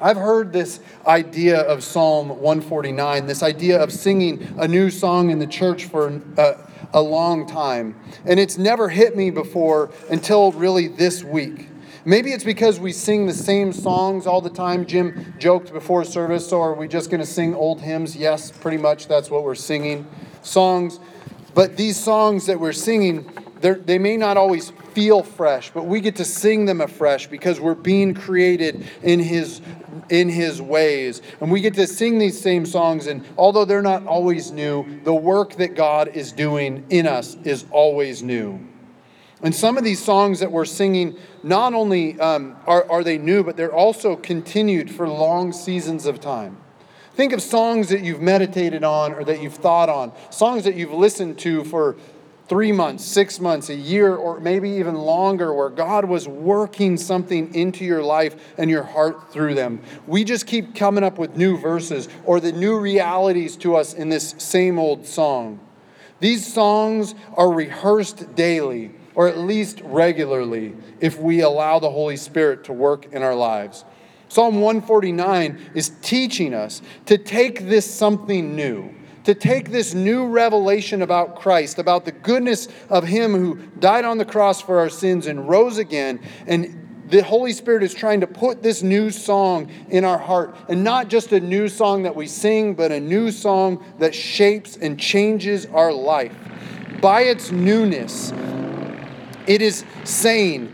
I've 0.00 0.16
heard 0.16 0.52
this 0.52 0.78
idea 1.06 1.60
of 1.60 1.82
Psalm 1.82 2.28
149, 2.28 3.26
this 3.26 3.42
idea 3.42 3.82
of 3.82 3.92
singing 3.92 4.46
a 4.56 4.68
new 4.68 4.90
song 4.90 5.30
in 5.30 5.40
the 5.40 5.46
church 5.46 5.86
for 5.86 6.22
uh, 6.36 6.54
a 6.92 7.02
long 7.02 7.46
time. 7.48 7.98
And 8.24 8.38
it's 8.38 8.56
never 8.56 8.88
hit 8.88 9.16
me 9.16 9.30
before 9.30 9.90
until 10.08 10.52
really 10.52 10.86
this 10.86 11.24
week. 11.24 11.68
Maybe 12.04 12.30
it's 12.32 12.44
because 12.44 12.78
we 12.78 12.92
sing 12.92 13.26
the 13.26 13.34
same 13.34 13.72
songs 13.72 14.26
all 14.26 14.40
the 14.40 14.50
time. 14.50 14.86
Jim 14.86 15.34
joked 15.38 15.72
before 15.72 16.04
service, 16.04 16.48
so 16.48 16.62
are 16.62 16.74
we 16.74 16.86
just 16.86 17.10
going 17.10 17.20
to 17.20 17.26
sing 17.26 17.54
old 17.54 17.80
hymns? 17.80 18.14
Yes, 18.14 18.52
pretty 18.52 18.78
much 18.78 19.08
that's 19.08 19.30
what 19.30 19.42
we're 19.42 19.56
singing. 19.56 20.06
Songs. 20.42 21.00
But 21.54 21.76
these 21.76 21.96
songs 21.96 22.46
that 22.46 22.60
we're 22.60 22.72
singing, 22.72 23.28
they 23.60 23.98
may 23.98 24.16
not 24.16 24.36
always 24.36 24.70
feel 24.92 25.22
fresh, 25.22 25.70
but 25.70 25.84
we 25.84 26.00
get 26.00 26.16
to 26.16 26.24
sing 26.24 26.64
them 26.64 26.80
afresh 26.80 27.26
because 27.26 27.60
we're 27.60 27.74
being 27.74 28.14
created 28.14 28.86
in 29.02 29.20
His 29.20 29.60
in 30.10 30.28
his 30.28 30.60
ways. 30.60 31.22
And 31.40 31.50
we 31.50 31.60
get 31.60 31.74
to 31.74 31.86
sing 31.86 32.18
these 32.18 32.40
same 32.40 32.66
songs, 32.66 33.06
and 33.06 33.24
although 33.36 33.64
they're 33.64 33.82
not 33.82 34.06
always 34.06 34.50
new, 34.50 35.00
the 35.04 35.14
work 35.14 35.54
that 35.56 35.74
God 35.74 36.08
is 36.08 36.32
doing 36.32 36.86
in 36.90 37.06
us 37.06 37.36
is 37.44 37.66
always 37.70 38.22
new. 38.22 38.60
And 39.42 39.54
some 39.54 39.78
of 39.78 39.84
these 39.84 40.02
songs 40.02 40.40
that 40.40 40.50
we're 40.50 40.64
singing, 40.64 41.16
not 41.42 41.72
only 41.72 42.18
um, 42.18 42.56
are, 42.66 42.90
are 42.90 43.04
they 43.04 43.18
new, 43.18 43.44
but 43.44 43.56
they're 43.56 43.72
also 43.72 44.16
continued 44.16 44.90
for 44.90 45.08
long 45.08 45.52
seasons 45.52 46.06
of 46.06 46.20
time. 46.20 46.56
Think 47.14 47.32
of 47.32 47.42
songs 47.42 47.88
that 47.88 48.02
you've 48.02 48.20
meditated 48.20 48.82
on 48.84 49.12
or 49.12 49.24
that 49.24 49.40
you've 49.40 49.54
thought 49.54 49.88
on, 49.88 50.12
songs 50.30 50.64
that 50.64 50.74
you've 50.74 50.92
listened 50.92 51.38
to 51.40 51.64
for 51.64 51.96
three 52.48 52.72
months, 52.72 53.04
six 53.04 53.40
months, 53.40 53.68
a 53.68 53.74
year, 53.74 54.14
or 54.14 54.40
maybe 54.40 54.70
even 54.70 54.94
longer, 54.94 55.52
where 55.52 55.68
God 55.68 56.06
was 56.06 56.26
working 56.26 56.96
something 56.96 57.54
into 57.54 57.84
your 57.84 58.02
life 58.02 58.36
and 58.56 58.70
your 58.70 58.82
heart 58.82 59.32
through 59.32 59.54
them. 59.54 59.80
We 60.06 60.24
just 60.24 60.46
keep 60.46 60.74
coming 60.74 61.04
up 61.04 61.18
with 61.18 61.36
new 61.36 61.58
verses 61.58 62.08
or 62.24 62.40
the 62.40 62.52
new 62.52 62.78
realities 62.78 63.56
to 63.58 63.76
us 63.76 63.92
in 63.92 64.08
this 64.08 64.34
same 64.38 64.78
old 64.78 65.06
song. 65.06 65.60
These 66.20 66.52
songs 66.52 67.14
are 67.34 67.52
rehearsed 67.52 68.34
daily, 68.34 68.92
or 69.14 69.28
at 69.28 69.38
least 69.38 69.80
regularly, 69.84 70.74
if 71.00 71.18
we 71.18 71.40
allow 71.40 71.78
the 71.78 71.90
Holy 71.90 72.16
Spirit 72.16 72.64
to 72.64 72.72
work 72.72 73.12
in 73.12 73.22
our 73.22 73.34
lives. 73.34 73.84
Psalm 74.28 74.60
149 74.60 75.70
is 75.74 75.92
teaching 76.02 76.54
us 76.54 76.82
to 77.06 77.16
take 77.16 77.68
this 77.68 77.88
something 77.88 78.56
new 78.56 78.94
to 79.28 79.34
take 79.34 79.70
this 79.70 79.92
new 79.92 80.26
revelation 80.26 81.02
about 81.02 81.36
Christ, 81.36 81.78
about 81.78 82.06
the 82.06 82.12
goodness 82.12 82.66
of 82.88 83.04
Him 83.04 83.34
who 83.34 83.56
died 83.78 84.06
on 84.06 84.16
the 84.16 84.24
cross 84.24 84.62
for 84.62 84.78
our 84.78 84.88
sins 84.88 85.26
and 85.26 85.46
rose 85.46 85.76
again, 85.76 86.18
and 86.46 87.04
the 87.10 87.22
Holy 87.22 87.52
Spirit 87.52 87.82
is 87.82 87.92
trying 87.92 88.22
to 88.22 88.26
put 88.26 88.62
this 88.62 88.82
new 88.82 89.10
song 89.10 89.70
in 89.90 90.02
our 90.02 90.16
heart. 90.16 90.56
And 90.70 90.82
not 90.82 91.08
just 91.08 91.30
a 91.32 91.40
new 91.40 91.68
song 91.68 92.04
that 92.04 92.16
we 92.16 92.26
sing, 92.26 92.72
but 92.72 92.90
a 92.90 92.98
new 92.98 93.30
song 93.30 93.84
that 93.98 94.14
shapes 94.14 94.78
and 94.78 94.98
changes 94.98 95.66
our 95.66 95.92
life. 95.92 96.34
By 97.02 97.24
its 97.24 97.52
newness, 97.52 98.32
it 99.46 99.60
is 99.60 99.84
saying, 100.04 100.72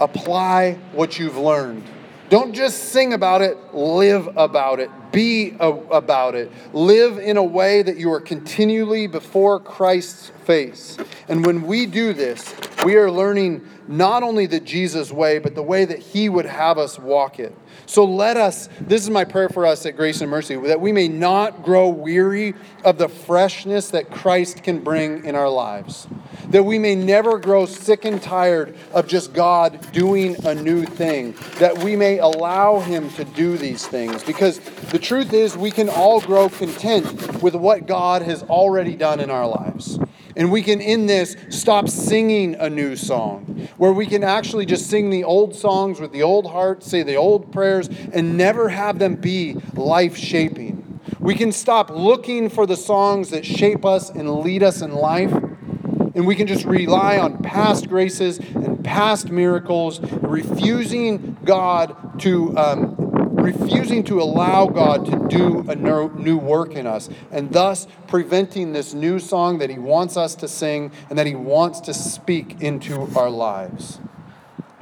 apply 0.00 0.74
what 0.92 1.18
you've 1.18 1.36
learned. 1.36 1.82
Don't 2.28 2.52
just 2.54 2.90
sing 2.90 3.12
about 3.12 3.42
it, 3.42 3.74
live 3.74 4.28
about 4.36 4.78
it, 4.78 4.90
be 5.12 5.56
a, 5.60 5.68
about 5.68 6.34
it. 6.34 6.50
Live 6.72 7.18
in 7.18 7.36
a 7.36 7.44
way 7.44 7.82
that 7.82 7.96
you 7.96 8.12
are 8.12 8.20
continually 8.20 9.06
before 9.06 9.60
Christ's 9.60 10.30
face. 10.44 10.96
And 11.28 11.44
when 11.44 11.66
we 11.66 11.86
do 11.86 12.12
this, 12.12 12.54
we 12.84 12.96
are 12.96 13.10
learning 13.10 13.66
not 13.86 14.22
only 14.22 14.46
the 14.46 14.60
Jesus 14.60 15.10
way, 15.10 15.38
but 15.38 15.54
the 15.54 15.62
way 15.62 15.84
that 15.84 15.98
He 15.98 16.28
would 16.28 16.46
have 16.46 16.78
us 16.78 16.98
walk 16.98 17.38
it. 17.38 17.54
So 17.88 18.04
let 18.04 18.36
us, 18.36 18.68
this 18.82 19.02
is 19.02 19.08
my 19.08 19.24
prayer 19.24 19.48
for 19.48 19.64
us 19.64 19.86
at 19.86 19.96
Grace 19.96 20.20
and 20.20 20.30
Mercy, 20.30 20.56
that 20.56 20.78
we 20.78 20.92
may 20.92 21.08
not 21.08 21.62
grow 21.62 21.88
weary 21.88 22.52
of 22.84 22.98
the 22.98 23.08
freshness 23.08 23.88
that 23.92 24.10
Christ 24.10 24.62
can 24.62 24.84
bring 24.84 25.24
in 25.24 25.34
our 25.34 25.48
lives. 25.48 26.06
That 26.50 26.64
we 26.64 26.78
may 26.78 26.94
never 26.94 27.38
grow 27.38 27.64
sick 27.64 28.04
and 28.04 28.20
tired 28.20 28.76
of 28.92 29.06
just 29.06 29.32
God 29.32 29.90
doing 29.92 30.36
a 30.44 30.54
new 30.54 30.84
thing. 30.84 31.34
That 31.60 31.78
we 31.78 31.96
may 31.96 32.18
allow 32.18 32.80
Him 32.80 33.08
to 33.12 33.24
do 33.24 33.56
these 33.56 33.86
things. 33.86 34.22
Because 34.22 34.58
the 34.90 34.98
truth 34.98 35.32
is, 35.32 35.56
we 35.56 35.70
can 35.70 35.88
all 35.88 36.20
grow 36.20 36.50
content 36.50 37.42
with 37.42 37.54
what 37.54 37.86
God 37.86 38.20
has 38.20 38.42
already 38.42 38.96
done 38.96 39.18
in 39.18 39.30
our 39.30 39.46
lives. 39.46 39.98
And 40.38 40.52
we 40.52 40.62
can, 40.62 40.80
in 40.80 41.06
this, 41.06 41.36
stop 41.50 41.88
singing 41.88 42.54
a 42.54 42.70
new 42.70 42.94
song, 42.94 43.68
where 43.76 43.92
we 43.92 44.06
can 44.06 44.22
actually 44.22 44.66
just 44.66 44.88
sing 44.88 45.10
the 45.10 45.24
old 45.24 45.52
songs 45.52 45.98
with 45.98 46.12
the 46.12 46.22
old 46.22 46.46
heart, 46.46 46.84
say 46.84 47.02
the 47.02 47.16
old 47.16 47.50
prayers, 47.50 47.88
and 48.12 48.36
never 48.36 48.68
have 48.68 49.00
them 49.00 49.16
be 49.16 49.54
life 49.74 50.16
shaping. 50.16 51.00
We 51.18 51.34
can 51.34 51.50
stop 51.50 51.90
looking 51.90 52.48
for 52.50 52.66
the 52.66 52.76
songs 52.76 53.30
that 53.30 53.44
shape 53.44 53.84
us 53.84 54.10
and 54.10 54.40
lead 54.40 54.62
us 54.62 54.80
in 54.80 54.94
life, 54.94 55.32
and 55.32 56.24
we 56.24 56.36
can 56.36 56.46
just 56.46 56.64
rely 56.64 57.18
on 57.18 57.42
past 57.42 57.88
graces 57.88 58.38
and 58.38 58.84
past 58.84 59.30
miracles, 59.30 60.00
refusing 60.00 61.36
God 61.44 62.20
to 62.20 62.56
um, 62.56 62.97
refusing 63.42 64.04
to 64.04 64.20
allow 64.20 64.66
God 64.66 65.06
to 65.06 65.28
do 65.28 65.64
a 65.68 65.74
new 65.74 66.36
work 66.36 66.74
in 66.74 66.86
us, 66.86 67.08
and 67.30 67.52
thus 67.52 67.86
preventing 68.06 68.72
this 68.72 68.94
new 68.94 69.18
song 69.18 69.58
that 69.58 69.70
He 69.70 69.78
wants 69.78 70.16
us 70.16 70.34
to 70.36 70.48
sing 70.48 70.92
and 71.08 71.18
that 71.18 71.26
He 71.26 71.34
wants 71.34 71.80
to 71.80 71.94
speak 71.94 72.60
into 72.60 73.08
our 73.16 73.30
lives. 73.30 74.00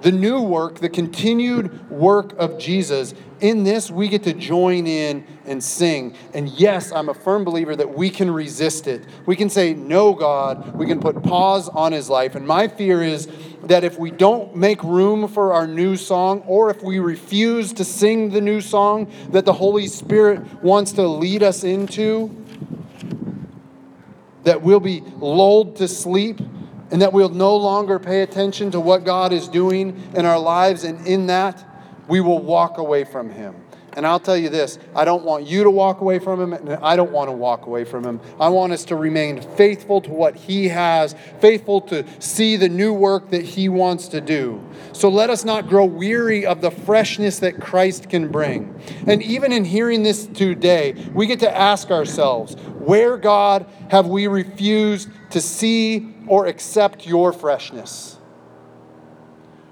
The 0.03 0.13
new 0.13 0.43
work, 0.43 0.81
the 0.81 0.91
continued 0.91 1.91
work 1.91 2.35
of 2.39 2.59
Jesus, 2.59 3.15
in 3.41 3.65
this 3.65 3.91
we 3.91 4.09
get 4.09 4.25
to 4.25 4.35
join 4.35 4.87
in 4.87 5.27
and 5.47 5.63
sing. 5.63 6.15
And 6.35 6.49
yes, 6.51 6.93
I'm 6.93 7.09
a 7.09 7.15
firm 7.15 7.45
believer 7.45 7.75
that 7.77 7.97
we 7.97 8.11
can 8.11 8.31
resist 8.31 8.87
it. 8.87 9.05
We 9.25 9.37
can 9.37 9.49
say, 9.49 9.73
No, 9.73 10.15
God. 10.15 10.75
We 10.75 10.87
can 10.87 11.01
put 11.01 11.23
pause 11.23 11.69
on 11.69 11.93
His 11.93 12.11
life. 12.11 12.35
And 12.35 12.47
my 12.47 12.69
fear 12.69 13.03
is 13.03 13.29
that 13.65 13.85
if 13.85 13.99
we 13.99 14.11
don't 14.11 14.55
make 14.55 14.83
room 14.85 15.29
for 15.29 15.53
our 15.53 15.67
new 15.67 15.97
song, 15.97 16.43
or 16.47 16.71
if 16.71 16.83
we 16.83 16.99
refuse 16.99 17.73
to 17.75 17.85
sing 17.85 18.31
the 18.31 18.41
new 18.41 18.61
song 18.61 19.11
that 19.31 19.45
the 19.45 19.53
Holy 19.53 19.87
Spirit 19.87 20.63
wants 20.63 20.93
to 20.93 21.07
lead 21.07 21.43
us 21.43 21.65
into, 21.65 22.35
that 24.45 24.63
we'll 24.63 24.79
be 24.79 25.01
lulled 25.17 25.77
to 25.77 25.89
sleep 25.89 26.41
and 26.91 27.03
that 27.03 27.13
we'll 27.13 27.29
no 27.29 27.57
longer 27.57 27.99
pay 27.99 28.23
attention 28.23 28.71
to 28.71 28.81
what 28.81 29.05
God 29.05 29.33
is 29.33 29.49
doing 29.49 30.11
in 30.15 30.25
our 30.25 30.39
lives, 30.39 30.85
and 30.85 31.07
in 31.07 31.27
that, 31.27 31.65
we 32.09 32.21
will 32.21 32.39
walk 32.39 32.79
away 32.79 33.05
from 33.05 33.31
Him. 33.31 33.55
And 33.97 34.07
I'll 34.07 34.21
tell 34.21 34.37
you 34.37 34.51
this 34.51 34.79
I 34.95 35.07
don't 35.07 35.25
want 35.25 35.47
you 35.47 35.65
to 35.65 35.71
walk 35.71 36.03
away 36.03 36.19
from 36.19 36.39
him, 36.39 36.53
and 36.53 36.75
I 36.75 36.97
don't 36.97 37.11
want 37.11 37.29
to 37.29 37.33
walk 37.33 37.67
away 37.67 37.85
from 37.85 38.05
him. 38.05 38.21
I 38.39 38.51
want 38.51 38.73
us 38.73 38.85
to 38.87 38.97
remain 38.97 39.41
faithful 39.41 40.03
to 40.03 40.11
what 40.11 40.37
he 40.37 40.69
has, 40.69 41.15
faithful 41.41 41.81
to 41.83 42.05
see 42.21 42.57
the 42.57 42.69
new 42.69 42.93
work 42.93 43.31
that 43.31 43.43
he 43.43 43.71
wants 43.71 44.09
to 44.09 44.21
do. 44.21 44.63
So 44.93 45.09
let 45.09 45.31
us 45.31 45.45
not 45.45 45.69
grow 45.69 45.87
weary 45.87 46.45
of 46.45 46.61
the 46.61 46.71
freshness 46.71 47.39
that 47.39 47.59
Christ 47.59 48.11
can 48.11 48.29
bring. 48.29 48.79
And 49.07 49.23
even 49.23 49.51
in 49.51 49.65
hearing 49.65 50.03
this 50.03 50.27
today, 50.27 50.93
we 51.15 51.27
get 51.27 51.41
to 51.41 51.57
ask 51.57 51.91
ourselves 51.91 52.55
where, 52.79 53.17
God, 53.17 53.67
have 53.91 54.07
we 54.09 54.27
refused 54.27 55.09
to 55.31 55.41
see 55.41 56.15
or 56.27 56.47
accept 56.47 57.07
your 57.07 57.33
freshness? 57.33 58.16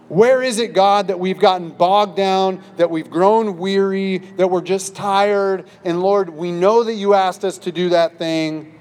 Where 0.09 0.43
is 0.43 0.59
it, 0.59 0.75
God, 0.75 1.09
that 1.09 1.19
we've 1.19 1.39
gotten 1.39 1.71
bogged 1.71 2.17
down, 2.17 2.63
that 2.77 2.91
we've 2.91 3.09
grown 3.09 3.57
weary, 3.57 4.19
that 4.19 4.51
we're 4.51 4.61
just 4.61 4.95
tired? 4.95 5.67
And 5.85 6.03
Lord, 6.03 6.31
we 6.31 6.53
know 6.53 6.85
that 6.85 6.95
you 6.95 7.15
asked 7.15 7.45
us 7.45 7.59
to 7.59 7.73
do 7.73 7.89
that 7.91 8.19
thing, 8.19 8.79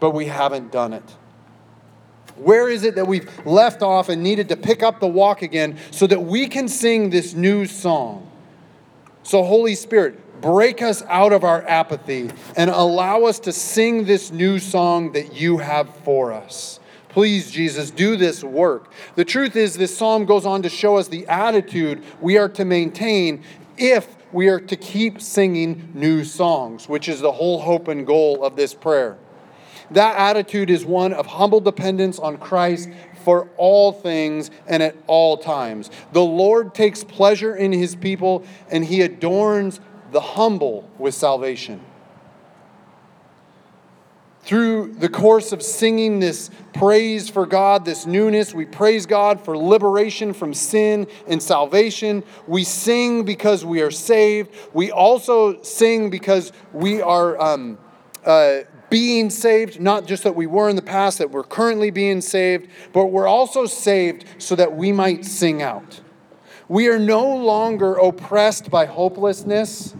but 0.00 0.10
we 0.10 0.26
haven't 0.26 0.70
done 0.70 0.92
it. 0.92 1.04
Where 2.36 2.68
is 2.68 2.84
it 2.84 2.96
that 2.96 3.06
we've 3.06 3.30
left 3.46 3.80
off 3.80 4.10
and 4.10 4.22
needed 4.22 4.50
to 4.50 4.56
pick 4.56 4.82
up 4.82 5.00
the 5.00 5.06
walk 5.06 5.40
again 5.40 5.78
so 5.90 6.06
that 6.06 6.20
we 6.20 6.46
can 6.48 6.68
sing 6.68 7.08
this 7.08 7.32
new 7.32 7.64
song? 7.64 8.30
So, 9.22 9.42
Holy 9.42 9.74
Spirit, 9.74 10.40
break 10.42 10.82
us 10.82 11.02
out 11.08 11.32
of 11.32 11.42
our 11.42 11.66
apathy 11.66 12.30
and 12.56 12.70
allow 12.70 13.24
us 13.24 13.38
to 13.40 13.52
sing 13.52 14.04
this 14.04 14.30
new 14.30 14.58
song 14.58 15.12
that 15.12 15.34
you 15.34 15.58
have 15.58 15.94
for 15.96 16.32
us. 16.32 16.78
Please, 17.16 17.50
Jesus, 17.50 17.90
do 17.90 18.14
this 18.18 18.44
work. 18.44 18.92
The 19.14 19.24
truth 19.24 19.56
is, 19.56 19.74
this 19.78 19.96
psalm 19.96 20.26
goes 20.26 20.44
on 20.44 20.60
to 20.60 20.68
show 20.68 20.98
us 20.98 21.08
the 21.08 21.26
attitude 21.28 22.04
we 22.20 22.36
are 22.36 22.50
to 22.50 22.66
maintain 22.66 23.42
if 23.78 24.14
we 24.32 24.48
are 24.48 24.60
to 24.60 24.76
keep 24.76 25.22
singing 25.22 25.92
new 25.94 26.24
songs, 26.24 26.90
which 26.90 27.08
is 27.08 27.22
the 27.22 27.32
whole 27.32 27.58
hope 27.60 27.88
and 27.88 28.06
goal 28.06 28.44
of 28.44 28.54
this 28.54 28.74
prayer. 28.74 29.16
That 29.92 30.18
attitude 30.18 30.68
is 30.68 30.84
one 30.84 31.14
of 31.14 31.24
humble 31.24 31.60
dependence 31.60 32.18
on 32.18 32.36
Christ 32.36 32.90
for 33.24 33.48
all 33.56 33.92
things 33.92 34.50
and 34.66 34.82
at 34.82 34.94
all 35.06 35.38
times. 35.38 35.88
The 36.12 36.22
Lord 36.22 36.74
takes 36.74 37.02
pleasure 37.02 37.56
in 37.56 37.72
his 37.72 37.96
people, 37.96 38.44
and 38.70 38.84
he 38.84 39.00
adorns 39.00 39.80
the 40.12 40.20
humble 40.20 40.86
with 40.98 41.14
salvation. 41.14 41.80
Through 44.46 44.94
the 44.94 45.08
course 45.08 45.50
of 45.50 45.60
singing 45.60 46.20
this 46.20 46.50
praise 46.72 47.28
for 47.28 47.46
God, 47.46 47.84
this 47.84 48.06
newness. 48.06 48.54
We 48.54 48.64
praise 48.64 49.04
God 49.04 49.40
for 49.40 49.58
liberation 49.58 50.32
from 50.32 50.54
sin 50.54 51.08
and 51.26 51.42
salvation. 51.42 52.22
We 52.46 52.62
sing 52.62 53.24
because 53.24 53.64
we 53.64 53.82
are 53.82 53.90
saved. 53.90 54.54
We 54.72 54.92
also 54.92 55.60
sing 55.62 56.10
because 56.10 56.52
we 56.72 57.02
are 57.02 57.40
um, 57.40 57.76
uh, 58.24 58.60
being 58.88 59.30
saved, 59.30 59.80
not 59.80 60.06
just 60.06 60.22
that 60.22 60.36
we 60.36 60.46
were 60.46 60.68
in 60.68 60.76
the 60.76 60.82
past, 60.82 61.18
that 61.18 61.32
we're 61.32 61.42
currently 61.42 61.90
being 61.90 62.20
saved, 62.20 62.68
but 62.92 63.06
we're 63.06 63.26
also 63.26 63.66
saved 63.66 64.24
so 64.38 64.54
that 64.54 64.76
we 64.76 64.92
might 64.92 65.24
sing 65.24 65.60
out. 65.60 66.00
We 66.68 66.88
are 66.88 66.98
no 66.98 67.34
longer 67.34 67.94
oppressed 67.94 68.70
by 68.70 68.86
hopelessness, 68.86 69.94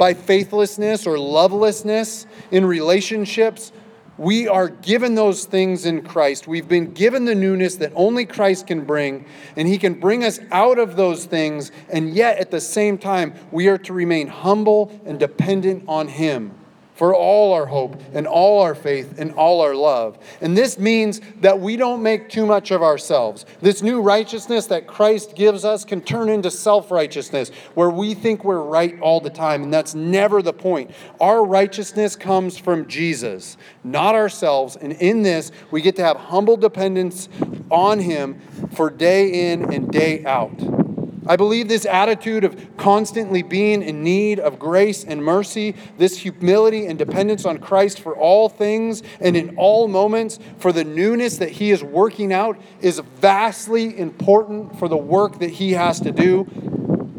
by 0.00 0.14
faithlessness, 0.14 1.06
or 1.06 1.18
lovelessness 1.18 2.26
in 2.50 2.64
relationships 2.64 3.70
we 4.16 4.46
are 4.46 4.68
given 4.68 5.14
those 5.14 5.46
things 5.46 5.86
in 5.86 6.02
Christ. 6.02 6.46
We've 6.46 6.68
been 6.68 6.92
given 6.92 7.24
the 7.24 7.34
newness 7.34 7.76
that 7.76 7.90
only 7.94 8.26
Christ 8.26 8.66
can 8.66 8.84
bring, 8.84 9.24
and 9.56 9.66
He 9.66 9.78
can 9.78 9.94
bring 9.94 10.24
us 10.24 10.38
out 10.52 10.78
of 10.78 10.96
those 10.96 11.24
things, 11.24 11.72
and 11.88 12.14
yet 12.14 12.36
at 12.36 12.50
the 12.50 12.60
same 12.60 12.98
time, 12.98 13.32
we 13.50 13.68
are 13.68 13.78
to 13.78 13.94
remain 13.94 14.28
humble 14.28 14.92
and 15.06 15.18
dependent 15.18 15.84
on 15.88 16.08
Him 16.08 16.54
for 17.00 17.14
all 17.14 17.54
our 17.54 17.64
hope 17.64 17.98
and 18.12 18.26
all 18.26 18.60
our 18.60 18.74
faith 18.74 19.18
and 19.18 19.32
all 19.32 19.62
our 19.62 19.74
love. 19.74 20.18
And 20.42 20.54
this 20.54 20.78
means 20.78 21.22
that 21.40 21.58
we 21.58 21.78
don't 21.78 22.02
make 22.02 22.28
too 22.28 22.44
much 22.44 22.72
of 22.72 22.82
ourselves. 22.82 23.46
This 23.62 23.80
new 23.80 24.02
righteousness 24.02 24.66
that 24.66 24.86
Christ 24.86 25.34
gives 25.34 25.64
us 25.64 25.82
can 25.82 26.02
turn 26.02 26.28
into 26.28 26.50
self 26.50 26.90
righteousness, 26.90 27.52
where 27.72 27.88
we 27.88 28.12
think 28.12 28.44
we're 28.44 28.60
right 28.60 29.00
all 29.00 29.18
the 29.18 29.30
time. 29.30 29.62
And 29.62 29.72
that's 29.72 29.94
never 29.94 30.42
the 30.42 30.52
point. 30.52 30.90
Our 31.22 31.42
righteousness 31.42 32.16
comes 32.16 32.58
from 32.58 32.86
Jesus, 32.86 33.56
not 33.82 34.14
ourselves. 34.14 34.76
And 34.76 34.92
in 34.92 35.22
this, 35.22 35.52
we 35.70 35.80
get 35.80 35.96
to 35.96 36.04
have 36.04 36.18
humble 36.18 36.58
dependence 36.58 37.30
on 37.70 37.98
Him 37.98 38.38
for 38.74 38.90
day 38.90 39.52
in 39.52 39.72
and 39.72 39.90
day 39.90 40.22
out. 40.26 40.89
I 41.26 41.36
believe 41.36 41.68
this 41.68 41.84
attitude 41.84 42.44
of 42.44 42.76
constantly 42.76 43.42
being 43.42 43.82
in 43.82 44.02
need 44.02 44.40
of 44.40 44.58
grace 44.58 45.04
and 45.04 45.22
mercy, 45.22 45.74
this 45.98 46.16
humility 46.16 46.86
and 46.86 46.98
dependence 46.98 47.44
on 47.44 47.58
Christ 47.58 48.00
for 48.00 48.16
all 48.16 48.48
things 48.48 49.02
and 49.20 49.36
in 49.36 49.56
all 49.56 49.86
moments 49.86 50.38
for 50.58 50.72
the 50.72 50.84
newness 50.84 51.36
that 51.38 51.50
He 51.50 51.70
is 51.70 51.82
working 51.82 52.32
out, 52.32 52.58
is 52.80 53.00
vastly 53.16 53.98
important 53.98 54.78
for 54.78 54.88
the 54.88 54.96
work 54.96 55.38
that 55.40 55.50
He 55.50 55.72
has 55.72 56.00
to 56.00 56.10
do 56.10 56.46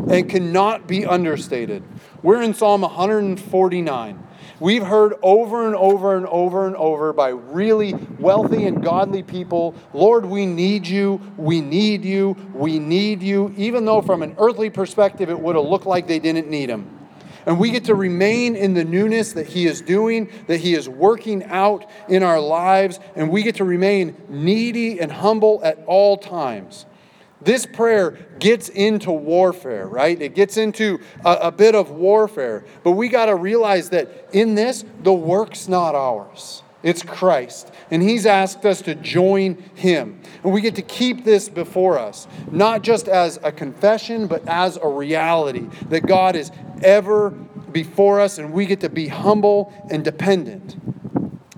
and 0.10 0.28
cannot 0.30 0.88
be 0.88 1.06
understated. 1.06 1.84
We're 2.24 2.42
in 2.42 2.54
Psalm 2.54 2.82
149. 2.82 4.28
We've 4.62 4.86
heard 4.86 5.16
over 5.24 5.66
and 5.66 5.76
over 5.76 6.16
and 6.16 6.28
over 6.28 6.68
and 6.68 6.76
over 6.76 7.14
by 7.14 7.30
really 7.30 7.96
wealthy 8.20 8.68
and 8.68 8.84
godly 8.84 9.24
people 9.24 9.74
Lord, 9.92 10.24
we 10.24 10.46
need 10.46 10.86
you, 10.86 11.20
we 11.36 11.62
need 11.62 12.06
you, 12.06 12.38
we 12.54 12.78
need 12.78 13.24
you, 13.24 13.52
even 13.58 13.86
though 13.86 14.04
from 14.04 14.22
an 14.22 14.36
earthly 14.38 14.70
perspective 14.70 15.32
it 15.32 15.40
would 15.40 15.56
have 15.56 15.66
looked 15.66 15.88
like 15.88 16.06
they 16.06 16.20
didn't 16.20 16.48
need 16.48 16.70
him. 16.70 17.00
And 17.48 17.60
we 17.60 17.72
get 17.72 17.86
to 17.86 17.96
remain 17.96 18.56
in 18.56 18.76
the 18.76 18.84
newness 18.84 19.34
that 19.34 19.48
He 19.48 19.66
is 19.66 19.82
doing, 19.82 20.30
that 20.46 20.60
He 20.60 20.76
is 20.76 20.88
working 20.88 21.44
out 21.46 21.90
in 22.08 22.22
our 22.22 22.40
lives, 22.40 23.00
and 23.16 23.32
we 23.32 23.42
get 23.42 23.56
to 23.56 23.64
remain 23.64 24.16
needy 24.30 25.00
and 25.00 25.12
humble 25.12 25.60
at 25.64 25.84
all 25.88 26.18
times. 26.18 26.86
This 27.42 27.66
prayer 27.66 28.12
gets 28.40 28.70
into 28.70 29.12
warfare, 29.12 29.88
right? 29.88 30.20
It 30.22 30.36
gets 30.36 30.58
into 30.58 31.00
a, 31.26 31.34
a 31.34 31.52
bit 31.52 31.76
of 31.76 31.90
warfare. 31.92 32.66
But 32.84 32.92
we 32.92 33.10
got 33.10 33.26
to 33.26 33.36
realize 33.36 33.90
that 33.90 34.30
in 34.32 34.56
this, 34.56 34.86
the 35.04 35.14
work's 35.14 35.68
not 35.68 35.96
ours. 35.96 36.64
It's 36.84 37.04
Christ. 37.04 37.72
And 37.92 38.02
He's 38.02 38.26
asked 38.26 38.66
us 38.66 38.82
to 38.84 38.96
join 38.96 39.64
Him. 39.76 40.22
And 40.44 40.52
we 40.52 40.62
get 40.62 40.76
to 40.76 40.82
keep 40.82 41.24
this 41.24 41.50
before 41.50 42.00
us, 42.00 42.28
not 42.52 42.82
just 42.82 43.08
as 43.08 43.40
a 43.44 43.52
confession, 43.52 44.28
but 44.28 44.48
as 44.48 44.78
a 44.78 44.88
reality 44.88 45.68
that 45.90 46.06
God 46.06 46.36
is 46.36 46.52
ever 46.82 47.30
before 47.30 48.20
us 48.20 48.38
and 48.38 48.52
we 48.52 48.66
get 48.66 48.82
to 48.82 48.90
be 48.90 49.08
humble 49.08 49.74
and 49.90 50.04
dependent. 50.04 50.76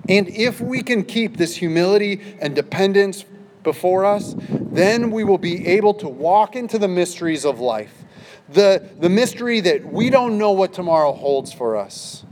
And 0.08 0.28
if 0.28 0.60
we 0.60 0.82
can 0.82 1.04
keep 1.04 1.36
this 1.36 1.56
humility 1.56 2.20
and 2.40 2.54
dependence 2.54 3.24
before 3.62 4.04
us, 4.04 4.34
then 4.74 5.10
we 5.10 5.24
will 5.24 5.38
be 5.38 5.66
able 5.68 5.94
to 5.94 6.08
walk 6.08 6.56
into 6.56 6.78
the 6.78 6.88
mysteries 6.88 7.44
of 7.44 7.60
life. 7.60 8.04
The, 8.48 8.90
the 8.98 9.08
mystery 9.08 9.60
that 9.60 9.84
we 9.90 10.10
don't 10.10 10.36
know 10.36 10.50
what 10.52 10.72
tomorrow 10.72 11.12
holds 11.12 11.52
for 11.52 11.76
us. 11.76 12.24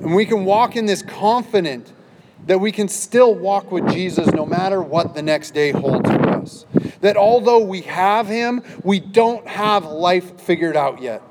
And 0.00 0.14
we 0.14 0.26
can 0.26 0.44
walk 0.44 0.76
in 0.76 0.86
this 0.86 1.02
confident 1.02 1.92
that 2.46 2.58
we 2.58 2.72
can 2.72 2.88
still 2.88 3.34
walk 3.34 3.70
with 3.70 3.88
Jesus 3.92 4.26
no 4.28 4.46
matter 4.46 4.80
what 4.80 5.14
the 5.14 5.22
next 5.22 5.52
day 5.52 5.70
holds 5.70 6.10
for 6.10 6.28
us. 6.28 6.66
That 7.02 7.16
although 7.16 7.58
we 7.58 7.82
have 7.82 8.26
Him, 8.26 8.62
we 8.82 9.00
don't 9.00 9.46
have 9.46 9.84
life 9.84 10.40
figured 10.40 10.76
out 10.76 11.02
yet. 11.02 11.22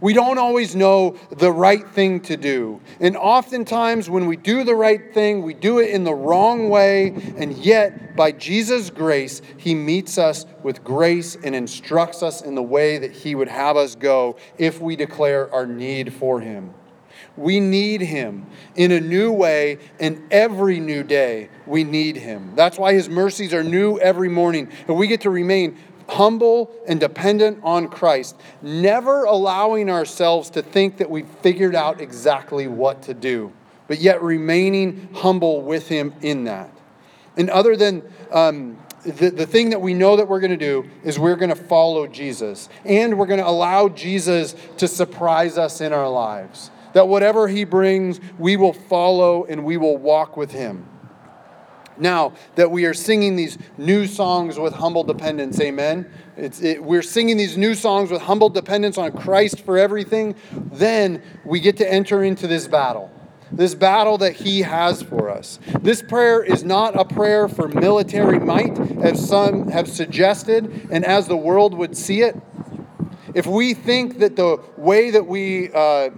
We 0.00 0.14
don't 0.14 0.38
always 0.38 0.74
know 0.74 1.16
the 1.30 1.52
right 1.52 1.86
thing 1.86 2.20
to 2.22 2.36
do. 2.36 2.80
And 3.00 3.16
oftentimes, 3.16 4.08
when 4.08 4.26
we 4.26 4.36
do 4.36 4.64
the 4.64 4.74
right 4.74 5.12
thing, 5.12 5.42
we 5.42 5.52
do 5.52 5.78
it 5.78 5.90
in 5.90 6.04
the 6.04 6.14
wrong 6.14 6.70
way. 6.70 7.34
And 7.36 7.52
yet, 7.58 8.16
by 8.16 8.32
Jesus' 8.32 8.88
grace, 8.88 9.42
He 9.58 9.74
meets 9.74 10.16
us 10.16 10.46
with 10.62 10.82
grace 10.82 11.36
and 11.42 11.54
instructs 11.54 12.22
us 12.22 12.40
in 12.40 12.54
the 12.54 12.62
way 12.62 12.98
that 12.98 13.12
He 13.12 13.34
would 13.34 13.48
have 13.48 13.76
us 13.76 13.94
go 13.94 14.36
if 14.56 14.80
we 14.80 14.96
declare 14.96 15.52
our 15.52 15.66
need 15.66 16.14
for 16.14 16.40
Him. 16.40 16.74
We 17.36 17.60
need 17.60 18.00
Him 18.00 18.46
in 18.74 18.92
a 18.92 19.00
new 19.00 19.32
way, 19.32 19.78
and 19.98 20.22
every 20.30 20.80
new 20.80 21.02
day 21.02 21.48
we 21.66 21.84
need 21.84 22.16
Him. 22.16 22.52
That's 22.54 22.78
why 22.78 22.94
His 22.94 23.08
mercies 23.08 23.54
are 23.54 23.62
new 23.62 23.98
every 23.98 24.28
morning, 24.28 24.68
and 24.88 24.96
we 24.96 25.06
get 25.06 25.22
to 25.22 25.30
remain 25.30 25.78
humble 26.10 26.70
and 26.86 26.98
dependent 26.98 27.60
on 27.62 27.88
Christ, 27.88 28.36
never 28.62 29.24
allowing 29.24 29.88
ourselves 29.88 30.50
to 30.50 30.62
think 30.62 30.98
that 30.98 31.08
we've 31.08 31.28
figured 31.28 31.74
out 31.74 32.00
exactly 32.00 32.66
what 32.66 33.02
to 33.02 33.14
do, 33.14 33.52
but 33.86 33.98
yet 33.98 34.22
remaining 34.22 35.08
humble 35.14 35.62
with 35.62 35.88
Him 35.88 36.12
in 36.20 36.44
that. 36.44 36.70
And 37.36 37.48
other 37.48 37.76
than 37.76 38.02
um, 38.32 38.76
the, 39.04 39.30
the 39.30 39.46
thing 39.46 39.70
that 39.70 39.80
we 39.80 39.94
know 39.94 40.16
that 40.16 40.28
we're 40.28 40.40
going 40.40 40.50
to 40.50 40.56
do 40.56 40.90
is 41.04 41.18
we're 41.18 41.36
going 41.36 41.50
to 41.50 41.56
follow 41.56 42.06
Jesus, 42.06 42.68
and 42.84 43.18
we're 43.18 43.26
going 43.26 43.40
to 43.40 43.48
allow 43.48 43.88
Jesus 43.88 44.54
to 44.78 44.88
surprise 44.88 45.56
us 45.56 45.80
in 45.80 45.92
our 45.92 46.08
lives. 46.08 46.70
That 46.92 47.06
whatever 47.06 47.46
He 47.46 47.64
brings, 47.64 48.20
we 48.36 48.56
will 48.56 48.72
follow 48.72 49.44
and 49.44 49.64
we 49.64 49.76
will 49.76 49.96
walk 49.96 50.36
with 50.36 50.50
Him 50.50 50.89
now 52.00 52.32
that 52.56 52.70
we 52.70 52.84
are 52.84 52.94
singing 52.94 53.36
these 53.36 53.58
new 53.78 54.06
songs 54.06 54.58
with 54.58 54.72
humble 54.74 55.04
dependence. 55.04 55.60
Amen. 55.60 56.10
It, 56.36 56.82
we're 56.82 57.02
singing 57.02 57.36
these 57.36 57.56
new 57.56 57.74
songs 57.74 58.10
with 58.10 58.22
humble 58.22 58.48
dependence 58.48 58.96
on 58.98 59.12
Christ 59.12 59.60
for 59.60 59.78
everything. 59.78 60.34
Then 60.52 61.22
we 61.44 61.60
get 61.60 61.76
to 61.78 61.92
enter 61.92 62.24
into 62.24 62.46
this 62.46 62.66
battle. 62.66 63.10
This 63.52 63.74
battle 63.74 64.18
that 64.18 64.36
he 64.36 64.62
has 64.62 65.02
for 65.02 65.28
us. 65.28 65.58
This 65.80 66.02
prayer 66.02 66.42
is 66.42 66.62
not 66.62 66.98
a 66.98 67.04
prayer 67.04 67.48
for 67.48 67.66
military 67.66 68.38
might, 68.38 68.78
as 69.02 69.28
some 69.28 69.68
have 69.68 69.88
suggested, 69.88 70.88
and 70.90 71.04
as 71.04 71.26
the 71.26 71.36
world 71.36 71.74
would 71.74 71.96
see 71.96 72.22
it. 72.22 72.36
If 73.34 73.46
we 73.46 73.74
think 73.74 74.18
that 74.20 74.36
the 74.36 74.62
way 74.76 75.10
that 75.10 75.26
we 75.26 75.72
uh, 75.72 76.10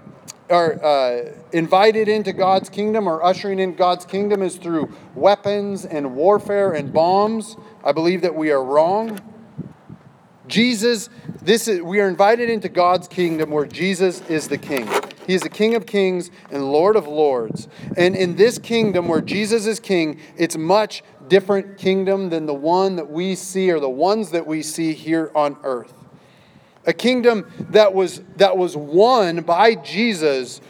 are 0.50 0.82
uh, 0.84 1.32
invited 1.52 2.08
into 2.08 2.32
God's 2.32 2.68
kingdom 2.68 3.08
or 3.08 3.24
ushering 3.24 3.58
in 3.58 3.74
God's 3.74 4.04
kingdom 4.04 4.42
is 4.42 4.56
through 4.56 4.94
weapons 5.14 5.84
and 5.84 6.14
warfare 6.14 6.72
and 6.72 6.92
bombs, 6.92 7.56
I 7.84 7.92
believe 7.92 8.22
that 8.22 8.34
we 8.34 8.50
are 8.50 8.62
wrong. 8.62 9.20
Jesus, 10.48 11.08
this 11.40 11.68
is 11.68 11.80
we 11.80 12.00
are 12.00 12.08
invited 12.08 12.50
into 12.50 12.68
God's 12.68 13.08
kingdom 13.08 13.50
where 13.50 13.64
Jesus 13.64 14.20
is 14.28 14.48
the 14.48 14.58
king. 14.58 14.88
He 15.26 15.34
is 15.34 15.42
the 15.42 15.48
King 15.48 15.76
of 15.76 15.86
Kings 15.86 16.32
and 16.50 16.72
Lord 16.72 16.96
of 16.96 17.06
Lords. 17.06 17.68
And 17.96 18.16
in 18.16 18.34
this 18.34 18.58
kingdom 18.58 19.06
where 19.06 19.20
Jesus 19.20 19.66
is 19.66 19.78
king, 19.78 20.18
it's 20.36 20.56
much 20.56 21.04
different 21.28 21.78
kingdom 21.78 22.28
than 22.30 22.46
the 22.46 22.54
one 22.54 22.96
that 22.96 23.08
we 23.08 23.36
see 23.36 23.70
or 23.70 23.78
the 23.78 23.88
ones 23.88 24.32
that 24.32 24.48
we 24.48 24.62
see 24.62 24.94
here 24.94 25.30
on 25.34 25.56
earth 25.62 25.94
a 26.86 26.92
kingdom 26.92 27.50
that 27.70 27.94
was, 27.94 28.22
that 28.36 28.56
was 28.56 28.76
won 28.76 29.42
by 29.42 29.74
Jesus 29.74 30.60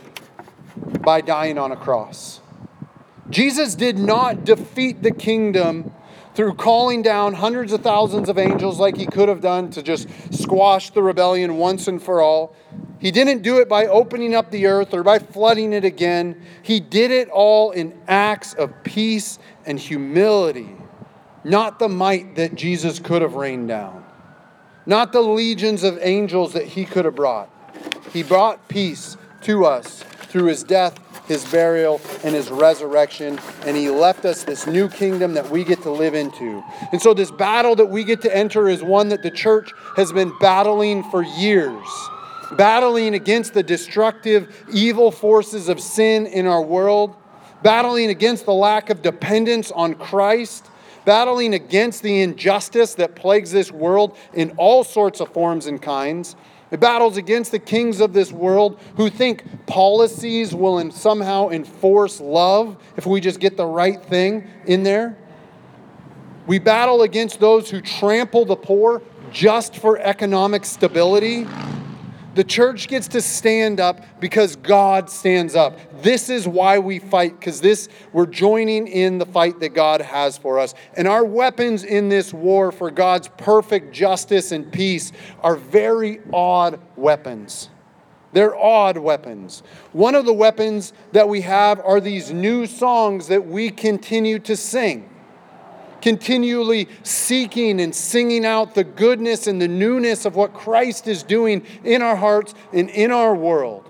by 1.01 1.21
dying 1.21 1.59
on 1.59 1.73
a 1.73 1.77
cross. 1.77 2.41
Jesus 3.31 3.75
did 3.75 3.99
not 3.99 4.45
defeat 4.45 5.03
the 5.03 5.11
kingdom 5.11 5.93
through 6.35 6.55
calling 6.55 7.03
down 7.03 7.35
hundreds 7.35 7.73
of 7.73 7.83
thousands 7.83 8.29
of 8.29 8.39
angels 8.39 8.79
like 8.79 8.97
he 8.97 9.07
could 9.07 9.29
have 9.29 9.41
done 9.41 9.71
to 9.71 9.83
just 9.83 10.09
squash 10.33 10.91
the 10.91 11.03
rebellion 11.03 11.57
once 11.57 11.89
and 11.89 12.03
for 12.03 12.21
all. 12.21 12.55
He 12.99 13.11
didn't 13.11 13.43
do 13.43 13.59
it 13.59 13.69
by 13.69 13.87
opening 13.87 14.35
up 14.35 14.51
the 14.51 14.67
earth 14.67 14.95
or 14.95 15.03
by 15.03 15.19
flooding 15.19 15.73
it 15.73 15.85
again. 15.85 16.43
He 16.63 16.81
did 16.81 17.11
it 17.11 17.29
all 17.29 17.71
in 17.73 17.99
acts 18.07 18.55
of 18.55 18.83
peace 18.83 19.39
and 19.67 19.79
humility, 19.79 20.75
not 21.45 21.79
the 21.79 21.89
might 21.89 22.37
that 22.37 22.55
Jesus 22.55 22.99
could 22.99 23.23
have 23.23 23.35
rained 23.35 23.69
down 23.69 24.02
not 24.87 25.13
the 25.13 25.21
legions 25.21 25.83
of 25.83 25.99
angels 26.01 26.53
that 26.53 26.67
he 26.67 26.85
could 26.85 27.05
have 27.05 27.15
brought. 27.15 27.49
He 28.13 28.23
brought 28.23 28.69
peace 28.69 29.17
to 29.43 29.65
us 29.65 30.03
through 30.29 30.47
his 30.47 30.63
death 30.63 30.99
his 31.27 31.45
burial, 31.51 32.01
and 32.25 32.35
his 32.35 32.51
resurrection. 32.51 33.39
And 33.65 33.77
he 33.77 33.89
left 33.89 34.25
us 34.25 34.43
this 34.43 34.67
new 34.67 34.89
kingdom 34.89 35.35
that 35.35 35.49
we 35.49 35.65
get 35.65 35.81
to 35.83 35.91
live 35.91 36.15
into. 36.15 36.63
And 36.91 37.01
so, 37.01 37.15
this 37.15 37.31
battle 37.31 37.77
that 37.77 37.87
we 37.87 38.05
get 38.05 38.21
to 38.23 38.37
enter 38.37 38.69
is 38.69 38.83
one 38.83 39.09
that 39.11 39.23
the 39.23 39.31
church 39.31 39.71
has 39.97 40.13
been 40.13 40.37
battling 40.41 41.05
for 41.05 41.23
years 41.23 41.87
battling 42.57 43.15
against 43.15 43.55
the 43.55 43.63
destructive, 43.63 44.65
evil 44.73 45.11
forces 45.11 45.69
of 45.69 45.81
sin 45.81 46.27
in 46.27 46.47
our 46.47 46.63
world, 46.63 47.17
battling 47.63 48.11
against 48.11 48.45
the 48.45 48.53
lack 48.53 48.91
of 48.91 49.03
dependence 49.03 49.71
on 49.71 49.95
Christ, 49.95 50.69
battling 51.05 51.55
against 51.55 52.03
the 52.03 52.21
injustice 52.21 52.95
that 52.95 53.15
plagues 53.15 53.51
this 53.51 53.71
world 53.71 54.17
in 54.33 54.51
all 54.57 54.85
sorts 54.85 55.21
of 55.21 55.33
forms 55.33 55.67
and 55.67 55.81
kinds. 55.81 56.37
It 56.71 56.81
battles 56.81 57.19
against 57.19 57.51
the 57.51 57.59
kings 57.59 58.01
of 58.01 58.15
this 58.15 58.33
world 58.33 58.81
who 58.97 59.11
think 59.11 59.45
policies 59.67 60.55
will 60.55 60.91
somehow 60.91 61.51
enforce 61.51 62.21
love 62.21 62.83
if 62.97 63.05
we 63.05 63.21
just 63.21 63.41
get 63.41 63.59
the 63.59 63.67
right 63.67 64.03
thing 64.03 64.49
in 64.65 64.83
there. 64.83 65.19
We 66.47 66.59
battle 66.59 67.03
against 67.03 67.41
those 67.41 67.71
who 67.71 67.81
trample 67.81 68.47
the 68.47 68.57
poor 68.57 69.03
just 69.31 69.77
for 69.77 69.99
economic 69.99 70.65
stability. 70.65 71.47
The 72.35 72.45
church 72.45 72.89
gets 72.89 73.09
to 73.09 73.21
stand 73.21 73.79
up 73.79 74.01
because 74.19 74.57
God 74.57 75.11
stands 75.11 75.55
up. 75.55 75.79
This 76.03 76.31
is 76.31 76.49
why 76.49 76.79
we 76.79 76.99
fight 76.99 77.39
because 77.39 77.61
this 77.61 77.91
we're 78.13 78.27
joining 78.27 78.89
in 78.89 79.19
the 79.19 79.27
fight 79.27 79.61
that 79.61 79.75
God 79.75 80.01
has 80.01 80.39
for 80.39 80.59
us. 80.59 80.75
And 80.97 81.07
our 81.07 81.25
weapons 81.25 81.85
in 81.85 82.09
this 82.09 82.33
war 82.33 82.73
for 82.73 82.91
God's 82.91 83.29
perfect 83.37 83.93
justice 83.93 84.51
and 84.51 84.73
peace 84.73 85.13
are 85.41 85.57
very 85.57 86.21
odd 86.33 86.81
weapons. 86.97 87.69
They're 88.33 88.57
odd 88.57 88.97
weapons. 88.97 89.63
One 89.93 90.15
of 90.15 90.25
the 90.25 90.33
weapons 90.33 90.95
that 91.13 91.29
we 91.29 91.43
have 91.43 91.81
are 91.81 92.01
these 92.01 92.31
new 92.31 92.65
songs 92.67 93.29
that 93.29 93.47
we 93.47 93.69
continue 93.69 94.39
to 94.41 94.57
sing 94.57 95.11
continually 96.03 96.89
seeking 97.05 97.81
and 97.81 97.95
singing 97.95 98.45
out 98.45 98.75
the 98.75 98.85
goodness 98.85 99.47
and 99.47 99.63
the 99.63 99.69
newness 99.69 100.27
of 100.27 100.35
what 100.37 100.53
Christ 100.53 101.09
is 101.09 101.23
doing 101.23 101.65
in 101.85 102.03
our 102.03 102.17
hearts 102.17 102.55
and 102.73 102.91
in 102.91 103.11
our 103.11 103.35
world. 103.35 103.89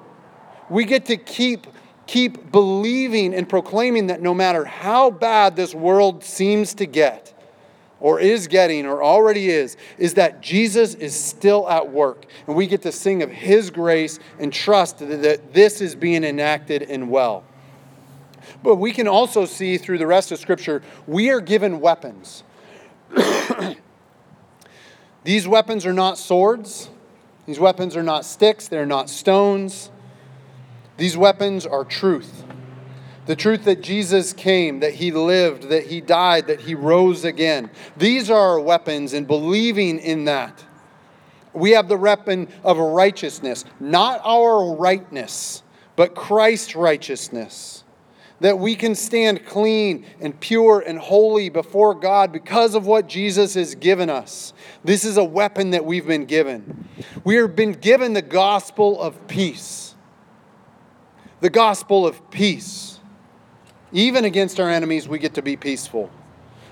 We 0.70 0.84
get 0.84 1.06
to 1.06 1.16
keep 1.16 1.66
keep 2.06 2.52
believing 2.52 3.32
and 3.32 3.48
proclaiming 3.48 4.08
that 4.08 4.20
no 4.20 4.34
matter 4.34 4.64
how 4.64 5.10
bad 5.10 5.56
this 5.56 5.74
world 5.74 6.22
seems 6.22 6.74
to 6.74 6.84
get 6.84 7.32
or 8.00 8.18
is 8.18 8.48
getting 8.48 8.84
or 8.84 9.02
already 9.02 9.48
is 9.48 9.76
is 9.96 10.14
that 10.14 10.42
Jesus 10.42 10.94
is 10.94 11.14
still 11.14 11.68
at 11.70 11.90
work 11.90 12.26
and 12.46 12.56
we 12.56 12.66
get 12.66 12.82
to 12.82 12.92
sing 12.92 13.22
of 13.22 13.30
his 13.30 13.70
grace 13.70 14.18
and 14.38 14.52
trust 14.52 14.98
that 14.98 15.54
this 15.54 15.80
is 15.80 15.94
being 15.94 16.24
enacted 16.24 16.82
and 16.82 17.08
well. 17.08 17.44
But 18.62 18.76
we 18.76 18.92
can 18.92 19.08
also 19.08 19.44
see 19.44 19.78
through 19.78 19.98
the 19.98 20.06
rest 20.06 20.32
of 20.32 20.38
Scripture, 20.38 20.82
we 21.06 21.30
are 21.30 21.40
given 21.40 21.80
weapons. 21.80 22.44
These 25.24 25.46
weapons 25.46 25.86
are 25.86 25.92
not 25.92 26.18
swords. 26.18 26.90
These 27.46 27.60
weapons 27.60 27.96
are 27.96 28.02
not 28.02 28.24
sticks. 28.24 28.68
They're 28.68 28.86
not 28.86 29.08
stones. 29.08 29.90
These 30.96 31.16
weapons 31.16 31.66
are 31.66 31.84
truth. 31.84 32.44
The 33.26 33.36
truth 33.36 33.64
that 33.64 33.82
Jesus 33.82 34.32
came, 34.32 34.80
that 34.80 34.94
he 34.94 35.12
lived, 35.12 35.68
that 35.68 35.86
he 35.86 36.00
died, 36.00 36.48
that 36.48 36.62
he 36.62 36.74
rose 36.74 37.24
again. 37.24 37.70
These 37.96 38.30
are 38.30 38.38
our 38.38 38.60
weapons, 38.60 39.12
and 39.12 39.26
believing 39.26 40.00
in 40.00 40.24
that. 40.24 40.64
We 41.52 41.72
have 41.72 41.86
the 41.86 41.96
weapon 41.96 42.48
of 42.64 42.78
righteousness, 42.78 43.64
not 43.78 44.20
our 44.24 44.74
rightness, 44.74 45.62
but 45.94 46.14
Christ's 46.14 46.74
righteousness 46.74 47.81
that 48.42 48.58
we 48.58 48.74
can 48.74 48.96
stand 48.96 49.46
clean 49.46 50.04
and 50.20 50.38
pure 50.38 50.80
and 50.80 50.98
holy 50.98 51.48
before 51.48 51.94
God 51.94 52.32
because 52.32 52.74
of 52.74 52.86
what 52.86 53.08
Jesus 53.08 53.54
has 53.54 53.76
given 53.76 54.10
us. 54.10 54.52
This 54.82 55.04
is 55.04 55.16
a 55.16 55.24
weapon 55.24 55.70
that 55.70 55.84
we've 55.84 56.06
been 56.06 56.26
given. 56.26 56.88
We 57.22 57.36
have 57.36 57.54
been 57.54 57.72
given 57.72 58.14
the 58.14 58.22
gospel 58.22 59.00
of 59.00 59.28
peace. 59.28 59.94
The 61.40 61.50
gospel 61.50 62.04
of 62.04 62.30
peace. 62.32 62.98
Even 63.92 64.24
against 64.24 64.58
our 64.58 64.68
enemies, 64.68 65.06
we 65.06 65.20
get 65.20 65.34
to 65.34 65.42
be 65.42 65.56
peaceful. 65.56 66.10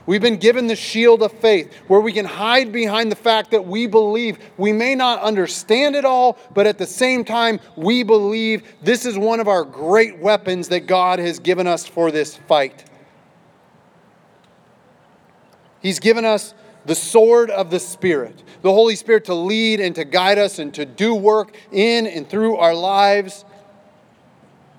We've 0.07 0.21
been 0.21 0.39
given 0.39 0.67
the 0.67 0.77
shield 0.77 1.23
of 1.23 1.33
faith 1.33 1.73
where 1.87 2.01
we 2.01 2.13
can 2.13 2.25
hide 2.25 2.73
behind 2.73 3.13
the 3.13 3.17
fact 3.17 3.51
that 3.51 3.67
we 3.67 3.87
believe. 3.87 4.39
We 4.57 4.73
may 4.73 4.95
not 4.95 5.21
understand 5.21 5.95
it 5.95 6.05
all, 6.05 6.39
but 6.55 6.67
at 6.67 6.79
the 6.79 6.87
same 6.87 7.25
time, 7.25 7.61
we 7.77 8.03
believe 8.03 8.63
this 8.83 9.05
is 9.05 9.19
one 9.19 9.41
of 9.41 9.49
our 9.49 9.65
great 9.65 10.19
weapons 10.19 10.69
that 10.69 10.87
God 10.87 11.19
has 11.19 11.39
given 11.39 11.67
us 11.67 11.87
for 11.87 12.11
this 12.11 12.37
fight. 12.37 12.85
He's 15.81 15.99
given 15.99 16.25
us 16.25 16.55
the 16.87 16.95
sword 16.95 17.51
of 17.51 17.71
the 17.71 17.81
Spirit, 17.81 18.43
the 18.63 18.73
Holy 18.73 18.97
Spirit 18.97 19.27
to 19.27 19.35
lead 19.35 19.81
and 19.81 19.95
to 19.95 20.05
guide 20.05 20.39
us 20.39 20.59
and 20.59 20.73
to 20.75 20.87
do 20.87 21.15
work 21.15 21.55
in 21.73 22.07
and 22.07 22.29
through 22.29 22.57
our 22.57 22.75
lives. 22.75 23.45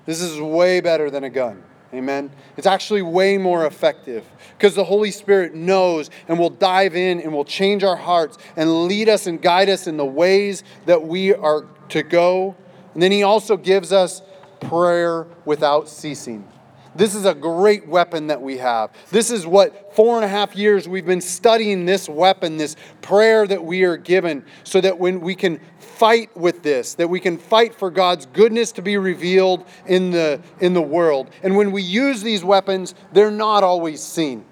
This 0.04 0.20
is 0.20 0.40
way 0.40 0.80
better 0.80 1.10
than 1.10 1.24
a 1.24 1.30
gun. 1.30 1.62
Amen. 1.94 2.30
It's 2.56 2.66
actually 2.66 3.02
way 3.02 3.36
more 3.36 3.66
effective 3.66 4.24
because 4.56 4.74
the 4.74 4.84
Holy 4.84 5.10
Spirit 5.10 5.54
knows 5.54 6.08
and 6.26 6.38
will 6.38 6.50
dive 6.50 6.96
in 6.96 7.20
and 7.20 7.32
will 7.34 7.44
change 7.44 7.84
our 7.84 7.96
hearts 7.96 8.38
and 8.56 8.86
lead 8.86 9.10
us 9.10 9.26
and 9.26 9.40
guide 9.42 9.68
us 9.68 9.86
in 9.86 9.98
the 9.98 10.06
ways 10.06 10.64
that 10.86 11.06
we 11.06 11.34
are 11.34 11.66
to 11.90 12.02
go. 12.02 12.56
And 12.94 13.02
then 13.02 13.12
He 13.12 13.22
also 13.22 13.58
gives 13.58 13.92
us 13.92 14.22
prayer 14.60 15.26
without 15.44 15.88
ceasing. 15.88 16.48
This 16.94 17.14
is 17.14 17.24
a 17.24 17.34
great 17.34 17.88
weapon 17.88 18.26
that 18.26 18.42
we 18.42 18.58
have. 18.58 18.90
This 19.10 19.30
is 19.30 19.46
what 19.46 19.94
four 19.96 20.16
and 20.16 20.24
a 20.24 20.28
half 20.28 20.54
years 20.54 20.86
we've 20.86 21.06
been 21.06 21.22
studying 21.22 21.86
this 21.86 22.08
weapon, 22.08 22.58
this 22.58 22.76
prayer 23.00 23.46
that 23.46 23.64
we 23.64 23.84
are 23.84 23.96
given, 23.96 24.44
so 24.64 24.80
that 24.80 24.98
when 24.98 25.20
we 25.20 25.34
can 25.34 25.58
fight 25.78 26.36
with 26.36 26.62
this, 26.62 26.94
that 26.94 27.08
we 27.08 27.18
can 27.18 27.38
fight 27.38 27.74
for 27.74 27.90
God's 27.90 28.26
goodness 28.26 28.72
to 28.72 28.82
be 28.82 28.98
revealed 28.98 29.66
in 29.86 30.10
the, 30.10 30.40
in 30.60 30.74
the 30.74 30.82
world. 30.82 31.30
And 31.42 31.56
when 31.56 31.72
we 31.72 31.82
use 31.82 32.22
these 32.22 32.44
weapons, 32.44 32.94
they're 33.12 33.30
not 33.30 33.64
always 33.64 34.02
seen. 34.02 34.44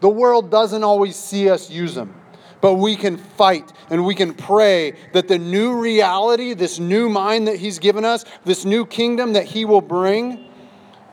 The 0.00 0.08
world 0.08 0.50
doesn't 0.50 0.84
always 0.84 1.16
see 1.16 1.50
us 1.50 1.70
use 1.70 1.94
them. 1.94 2.14
But 2.60 2.74
we 2.74 2.96
can 2.96 3.16
fight 3.16 3.72
and 3.90 4.04
we 4.04 4.14
can 4.14 4.34
pray 4.34 4.94
that 5.12 5.28
the 5.28 5.38
new 5.38 5.78
reality, 5.78 6.54
this 6.54 6.78
new 6.78 7.08
mind 7.08 7.46
that 7.46 7.56
He's 7.56 7.78
given 7.78 8.04
us, 8.04 8.24
this 8.44 8.64
new 8.64 8.84
kingdom 8.84 9.34
that 9.34 9.44
He 9.44 9.64
will 9.64 9.80
bring, 9.80 10.47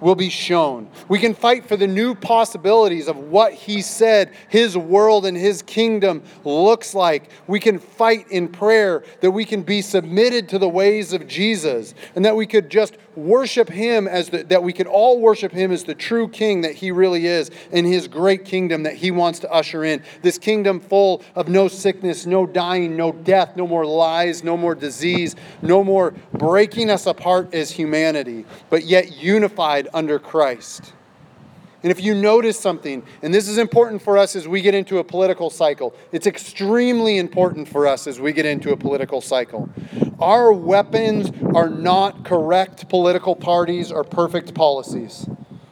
will 0.01 0.15
be 0.15 0.29
shown. 0.29 0.89
We 1.07 1.19
can 1.19 1.33
fight 1.33 1.67
for 1.67 1.77
the 1.77 1.87
new 1.87 2.15
possibilities 2.15 3.07
of 3.07 3.17
what 3.17 3.53
he 3.53 3.81
said 3.81 4.31
his 4.49 4.77
world 4.77 5.25
and 5.25 5.37
his 5.37 5.61
kingdom 5.61 6.23
looks 6.43 6.93
like. 6.93 7.29
We 7.47 7.59
can 7.59 7.79
fight 7.79 8.29
in 8.29 8.47
prayer 8.47 9.03
that 9.21 9.31
we 9.31 9.45
can 9.45 9.63
be 9.63 9.81
submitted 9.81 10.49
to 10.49 10.59
the 10.59 10.69
ways 10.69 11.13
of 11.13 11.27
Jesus 11.27 11.93
and 12.15 12.25
that 12.25 12.35
we 12.35 12.45
could 12.45 12.69
just 12.69 12.97
worship 13.15 13.69
him 13.69 14.07
as 14.07 14.29
the, 14.29 14.43
that 14.43 14.63
we 14.63 14.73
could 14.73 14.87
all 14.87 15.19
worship 15.19 15.51
him 15.51 15.71
as 15.71 15.83
the 15.83 15.95
true 15.95 16.27
king 16.27 16.61
that 16.61 16.75
he 16.75 16.91
really 16.91 17.27
is 17.27 17.51
in 17.71 17.85
his 17.85 18.07
great 18.07 18.45
kingdom 18.45 18.83
that 18.83 18.95
he 18.95 19.11
wants 19.11 19.39
to 19.39 19.51
usher 19.51 19.83
in. 19.83 20.03
This 20.21 20.37
kingdom 20.37 20.79
full 20.79 21.21
of 21.35 21.47
no 21.47 21.67
sickness, 21.67 22.25
no 22.25 22.45
dying, 22.45 22.95
no 22.95 23.11
death, 23.11 23.55
no 23.55 23.67
more 23.67 23.85
lies, 23.85 24.43
no 24.43 24.57
more 24.57 24.75
disease, 24.75 25.35
no 25.61 25.83
more 25.83 26.13
breaking 26.33 26.89
us 26.89 27.05
apart 27.05 27.53
as 27.53 27.71
humanity, 27.71 28.45
but 28.69 28.83
yet 28.85 29.11
unified 29.17 29.87
under 29.93 30.19
Christ. 30.19 30.93
And 31.85 31.91
if 31.91 32.03
you 32.03 32.15
notice 32.15 32.59
something, 32.59 33.03
and 33.21 33.31
this 33.31 33.47
is 33.47 33.59
important 33.59 34.01
for 34.01 34.17
us 34.17 34.35
as 34.35 34.47
we 34.47 34.61
get 34.61 34.73
into 34.73 34.97
a 34.97 35.03
political 35.03 35.51
cycle, 35.51 35.93
it's 36.11 36.25
extremely 36.25 37.19
important 37.19 37.67
for 37.67 37.85
us 37.85 38.07
as 38.07 38.19
we 38.19 38.33
get 38.33 38.47
into 38.47 38.71
a 38.71 38.77
political 38.77 39.21
cycle. 39.21 39.69
Our 40.19 40.53
weapons 40.53 41.31
are 41.53 41.69
not 41.69 42.23
correct 42.23 42.87
political 42.89 43.35
parties 43.35 43.91
or 43.91 44.03
perfect 44.03 44.53
policies. 44.53 45.27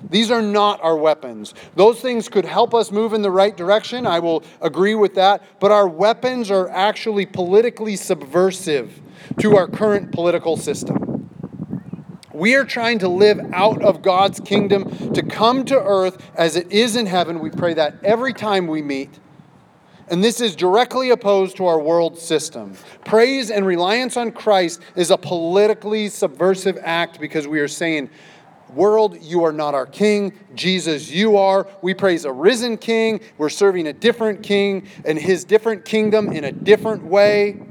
These 0.10 0.29
are 0.29 0.41
not 0.41 0.79
our 0.84 0.95
weapons. 0.95 1.56
Those 1.75 1.99
things 1.99 2.29
could 2.29 2.45
help 2.45 2.75
us 2.75 2.91
move 2.91 3.13
in 3.13 3.23
the 3.23 3.32
right 3.32 3.56
direction. 3.56 4.06
I 4.06 4.19
will 4.19 4.43
agree 4.62 4.95
with 4.95 5.15
that. 5.15 5.43
But 5.60 5.71
our 5.71 5.88
weapons 5.88 6.51
are 6.51 6.69
actually 6.69 7.25
politically 7.25 7.95
subversive 7.95 9.01
to 9.39 9.58
our 9.58 9.67
current 9.67 10.12
political 10.12 10.56
system. 10.56 11.29
We 12.34 12.56
are 12.56 12.65
trying 12.65 12.99
to 12.99 13.08
live 13.08 13.39
out 13.53 13.82
of 13.82 14.01
God's 14.01 14.39
kingdom 14.39 15.13
to 15.13 15.23
come 15.23 15.65
to 15.65 15.82
earth 15.82 16.17
as 16.36 16.56
it 16.56 16.71
is 16.71 16.95
in 16.95 17.06
heaven. 17.06 17.39
We 17.39 17.49
pray 17.49 17.73
that 17.75 18.03
every 18.03 18.34
time 18.34 18.67
we 18.67 18.82
meet. 18.82 19.19
And 20.09 20.23
this 20.23 20.41
is 20.41 20.55
directly 20.55 21.09
opposed 21.11 21.57
to 21.57 21.65
our 21.65 21.79
world 21.79 22.17
system. 22.17 22.75
Praise 23.05 23.49
and 23.49 23.65
reliance 23.65 24.17
on 24.17 24.31
Christ 24.31 24.81
is 24.95 25.11
a 25.11 25.17
politically 25.17 26.09
subversive 26.09 26.77
act 26.81 27.19
because 27.19 27.47
we 27.47 27.59
are 27.59 27.67
saying, 27.67 28.09
World, 28.73 29.21
you 29.21 29.43
are 29.43 29.51
not 29.51 29.75
our 29.75 29.85
king. 29.85 30.33
Jesus, 30.55 31.11
you 31.11 31.37
are. 31.37 31.67
We 31.83 31.93
praise 31.93 32.25
a 32.25 32.31
risen 32.31 32.77
king. 32.77 33.21
We're 33.37 33.49
serving 33.49 33.85
a 33.85 33.93
different 33.93 34.41
king 34.41 34.87
and 35.05 35.17
his 35.17 35.43
different 35.43 35.85
kingdom 35.85 36.31
in 36.31 36.43
a 36.43 36.51
different 36.51 37.03
way 37.03 37.61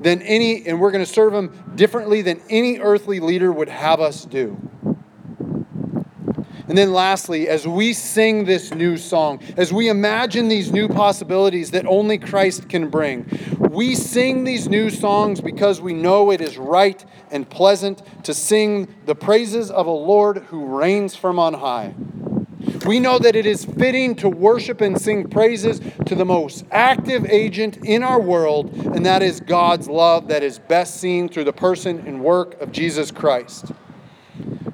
than 0.00 0.20
any, 0.22 0.66
and 0.66 0.80
we're 0.80 0.90
going 0.90 1.04
to 1.04 1.10
serve 1.10 1.32
him 1.32 1.72
differently 1.76 2.22
than 2.22 2.40
any 2.50 2.80
earthly 2.80 3.20
leader 3.20 3.52
would 3.52 3.68
have 3.68 4.00
us 4.00 4.24
do. 4.24 4.58
And 6.72 6.78
then, 6.78 6.94
lastly, 6.94 7.50
as 7.50 7.68
we 7.68 7.92
sing 7.92 8.46
this 8.46 8.72
new 8.72 8.96
song, 8.96 9.42
as 9.58 9.74
we 9.74 9.90
imagine 9.90 10.48
these 10.48 10.72
new 10.72 10.88
possibilities 10.88 11.70
that 11.72 11.84
only 11.84 12.16
Christ 12.16 12.70
can 12.70 12.88
bring, 12.88 13.26
we 13.58 13.94
sing 13.94 14.44
these 14.44 14.70
new 14.70 14.88
songs 14.88 15.42
because 15.42 15.82
we 15.82 15.92
know 15.92 16.30
it 16.30 16.40
is 16.40 16.56
right 16.56 17.04
and 17.30 17.46
pleasant 17.46 18.00
to 18.24 18.32
sing 18.32 18.88
the 19.04 19.14
praises 19.14 19.70
of 19.70 19.86
a 19.86 19.90
Lord 19.90 20.38
who 20.44 20.64
reigns 20.64 21.14
from 21.14 21.38
on 21.38 21.52
high. 21.52 21.92
We 22.86 23.00
know 23.00 23.18
that 23.18 23.36
it 23.36 23.44
is 23.44 23.66
fitting 23.66 24.14
to 24.16 24.30
worship 24.30 24.80
and 24.80 24.98
sing 24.98 25.28
praises 25.28 25.78
to 26.06 26.14
the 26.14 26.24
most 26.24 26.64
active 26.70 27.26
agent 27.26 27.84
in 27.84 28.02
our 28.02 28.18
world, 28.18 28.74
and 28.74 29.04
that 29.04 29.22
is 29.22 29.40
God's 29.40 29.88
love 29.88 30.28
that 30.28 30.42
is 30.42 30.58
best 30.58 30.96
seen 30.96 31.28
through 31.28 31.44
the 31.44 31.52
person 31.52 32.02
and 32.06 32.24
work 32.24 32.58
of 32.62 32.72
Jesus 32.72 33.10
Christ. 33.10 33.72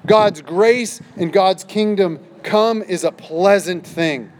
God's 0.08 0.40
grace 0.40 1.00
and 1.16 1.32
God's 1.32 1.62
kingdom 1.62 2.18
come 2.42 2.82
is 2.82 3.04
a 3.04 3.12
pleasant 3.12 3.86
thing. 3.86 4.32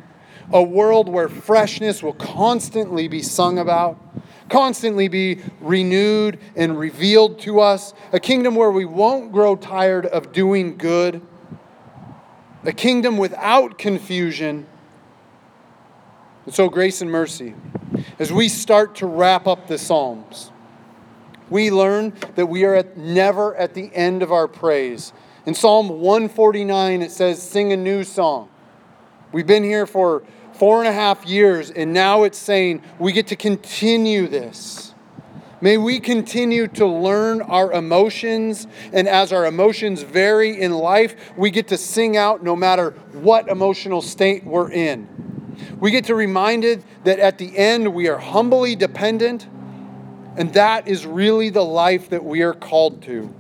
A 0.50 0.62
world 0.62 1.10
where 1.10 1.28
freshness 1.28 2.02
will 2.02 2.14
constantly 2.14 3.06
be 3.06 3.20
sung 3.20 3.58
about, 3.58 4.00
constantly 4.48 5.08
be 5.08 5.40
renewed 5.60 6.38
and 6.56 6.78
revealed 6.78 7.38
to 7.40 7.60
us. 7.60 7.92
A 8.12 8.18
kingdom 8.18 8.54
where 8.54 8.70
we 8.70 8.86
won't 8.86 9.30
grow 9.30 9.56
tired 9.56 10.06
of 10.06 10.32
doing 10.32 10.78
good. 10.78 11.20
A 12.64 12.72
kingdom 12.72 13.18
without 13.18 13.76
confusion. 13.76 14.66
And 16.46 16.54
so, 16.54 16.70
grace 16.70 17.02
and 17.02 17.10
mercy. 17.10 17.54
As 18.18 18.32
we 18.32 18.48
start 18.48 18.96
to 18.96 19.06
wrap 19.06 19.46
up 19.46 19.66
the 19.66 19.76
Psalms, 19.76 20.50
we 21.50 21.70
learn 21.70 22.14
that 22.36 22.46
we 22.46 22.64
are 22.64 22.74
at, 22.74 22.96
never 22.96 23.54
at 23.54 23.74
the 23.74 23.94
end 23.94 24.22
of 24.22 24.32
our 24.32 24.48
praise 24.48 25.12
in 25.48 25.54
Psalm 25.54 25.88
149, 25.88 27.00
it 27.00 27.10
says, 27.10 27.42
Sing 27.42 27.72
a 27.72 27.76
new 27.78 28.04
song. 28.04 28.50
We've 29.32 29.46
been 29.46 29.64
here 29.64 29.86
for 29.86 30.22
four 30.52 30.80
and 30.80 30.86
a 30.86 30.92
half 30.92 31.24
years, 31.24 31.70
and 31.70 31.94
now 31.94 32.24
it's 32.24 32.36
saying 32.36 32.82
we 32.98 33.12
get 33.12 33.28
to 33.28 33.36
continue 33.36 34.28
this. 34.28 34.92
May 35.62 35.78
we 35.78 36.00
continue 36.00 36.68
to 36.68 36.86
learn 36.86 37.40
our 37.40 37.72
emotions, 37.72 38.66
and 38.92 39.08
as 39.08 39.32
our 39.32 39.46
emotions 39.46 40.02
vary 40.02 40.60
in 40.60 40.72
life, 40.74 41.16
we 41.34 41.50
get 41.50 41.68
to 41.68 41.78
sing 41.78 42.18
out 42.18 42.44
no 42.44 42.54
matter 42.54 42.90
what 43.12 43.48
emotional 43.48 44.02
state 44.02 44.44
we're 44.44 44.70
in. 44.70 45.08
We 45.80 45.90
get 45.92 46.04
to 46.04 46.14
reminded 46.14 46.84
that 47.04 47.20
at 47.20 47.38
the 47.38 47.56
end 47.56 47.94
we 47.94 48.08
are 48.08 48.18
humbly 48.18 48.76
dependent, 48.76 49.48
and 50.36 50.52
that 50.52 50.88
is 50.88 51.06
really 51.06 51.48
the 51.48 51.64
life 51.64 52.10
that 52.10 52.22
we 52.22 52.42
are 52.42 52.52
called 52.52 53.00
to. 53.04 53.34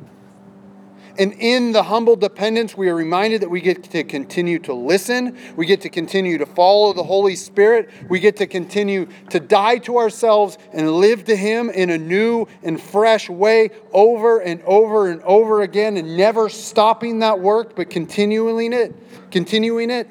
And 1.18 1.32
in 1.32 1.72
the 1.72 1.82
humble 1.82 2.14
dependence, 2.14 2.76
we 2.76 2.88
are 2.88 2.94
reminded 2.94 3.40
that 3.42 3.48
we 3.48 3.60
get 3.60 3.82
to 3.82 4.04
continue 4.04 4.60
to 4.60 4.72
listen. 4.72 5.36
We 5.56 5.66
get 5.66 5.80
to 5.80 5.88
continue 5.88 6.38
to 6.38 6.46
follow 6.46 6.92
the 6.92 7.02
Holy 7.02 7.34
Spirit. 7.34 7.90
We 8.08 8.20
get 8.20 8.36
to 8.36 8.46
continue 8.46 9.08
to 9.30 9.40
die 9.40 9.78
to 9.78 9.98
ourselves 9.98 10.58
and 10.72 10.92
live 10.92 11.24
to 11.24 11.34
Him 11.34 11.70
in 11.70 11.90
a 11.90 11.98
new 11.98 12.46
and 12.62 12.80
fresh 12.80 13.28
way 13.28 13.70
over 13.92 14.38
and 14.38 14.62
over 14.62 15.10
and 15.10 15.20
over 15.22 15.62
again, 15.62 15.96
and 15.96 16.16
never 16.16 16.48
stopping 16.48 17.18
that 17.18 17.40
work, 17.40 17.74
but 17.74 17.90
continuing 17.90 18.72
it, 18.72 18.94
continuing 19.32 19.90
it. 19.90 20.08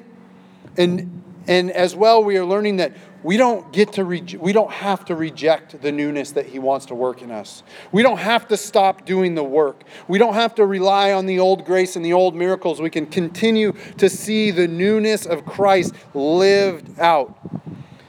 And, 0.76 1.17
and 1.48 1.70
as 1.70 1.96
well, 1.96 2.22
we 2.22 2.36
are 2.36 2.44
learning 2.44 2.76
that 2.76 2.92
we 3.22 3.38
don't 3.38 3.72
get 3.72 3.94
to 3.94 4.04
re- 4.04 4.36
we 4.38 4.52
don't 4.52 4.70
have 4.70 5.06
to 5.06 5.16
reject 5.16 5.80
the 5.80 5.90
newness 5.90 6.32
that 6.32 6.46
he 6.46 6.58
wants 6.58 6.86
to 6.86 6.94
work 6.94 7.22
in 7.22 7.30
us. 7.30 7.62
We 7.90 8.02
don't 8.02 8.18
have 8.18 8.46
to 8.48 8.56
stop 8.56 9.06
doing 9.06 9.34
the 9.34 9.42
work. 9.42 9.82
We 10.06 10.18
don't 10.18 10.34
have 10.34 10.54
to 10.56 10.66
rely 10.66 11.12
on 11.12 11.24
the 11.24 11.38
old 11.38 11.64
grace 11.64 11.96
and 11.96 12.04
the 12.04 12.12
old 12.12 12.36
miracles. 12.36 12.80
We 12.80 12.90
can 12.90 13.06
continue 13.06 13.72
to 13.96 14.10
see 14.10 14.50
the 14.50 14.68
newness 14.68 15.24
of 15.24 15.46
Christ 15.46 15.94
lived 16.12 17.00
out. 17.00 17.36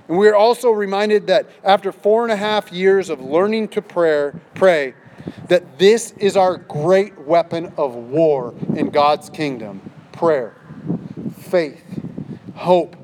And 0.10 0.18
we 0.18 0.28
are 0.28 0.36
also 0.36 0.72
reminded 0.72 1.28
that 1.28 1.48
after 1.64 1.94
four 1.94 2.24
and 2.24 2.32
a 2.32 2.36
half 2.36 2.74
years 2.74 3.10
of 3.10 3.22
learning 3.22 3.70
to 3.70 3.82
prayer, 3.82 4.40
pray, 4.54 4.96
that 5.48 5.80
this 5.80 6.12
is 6.18 6.36
our 6.36 6.58
great 6.58 7.18
weapon 7.22 7.72
of 7.78 7.96
war 7.96 8.54
in 8.76 8.90
God's 8.90 9.30
kingdom 9.30 9.82
prayer, 10.12 10.58
faith, 11.38 11.82
hope, 12.56 12.98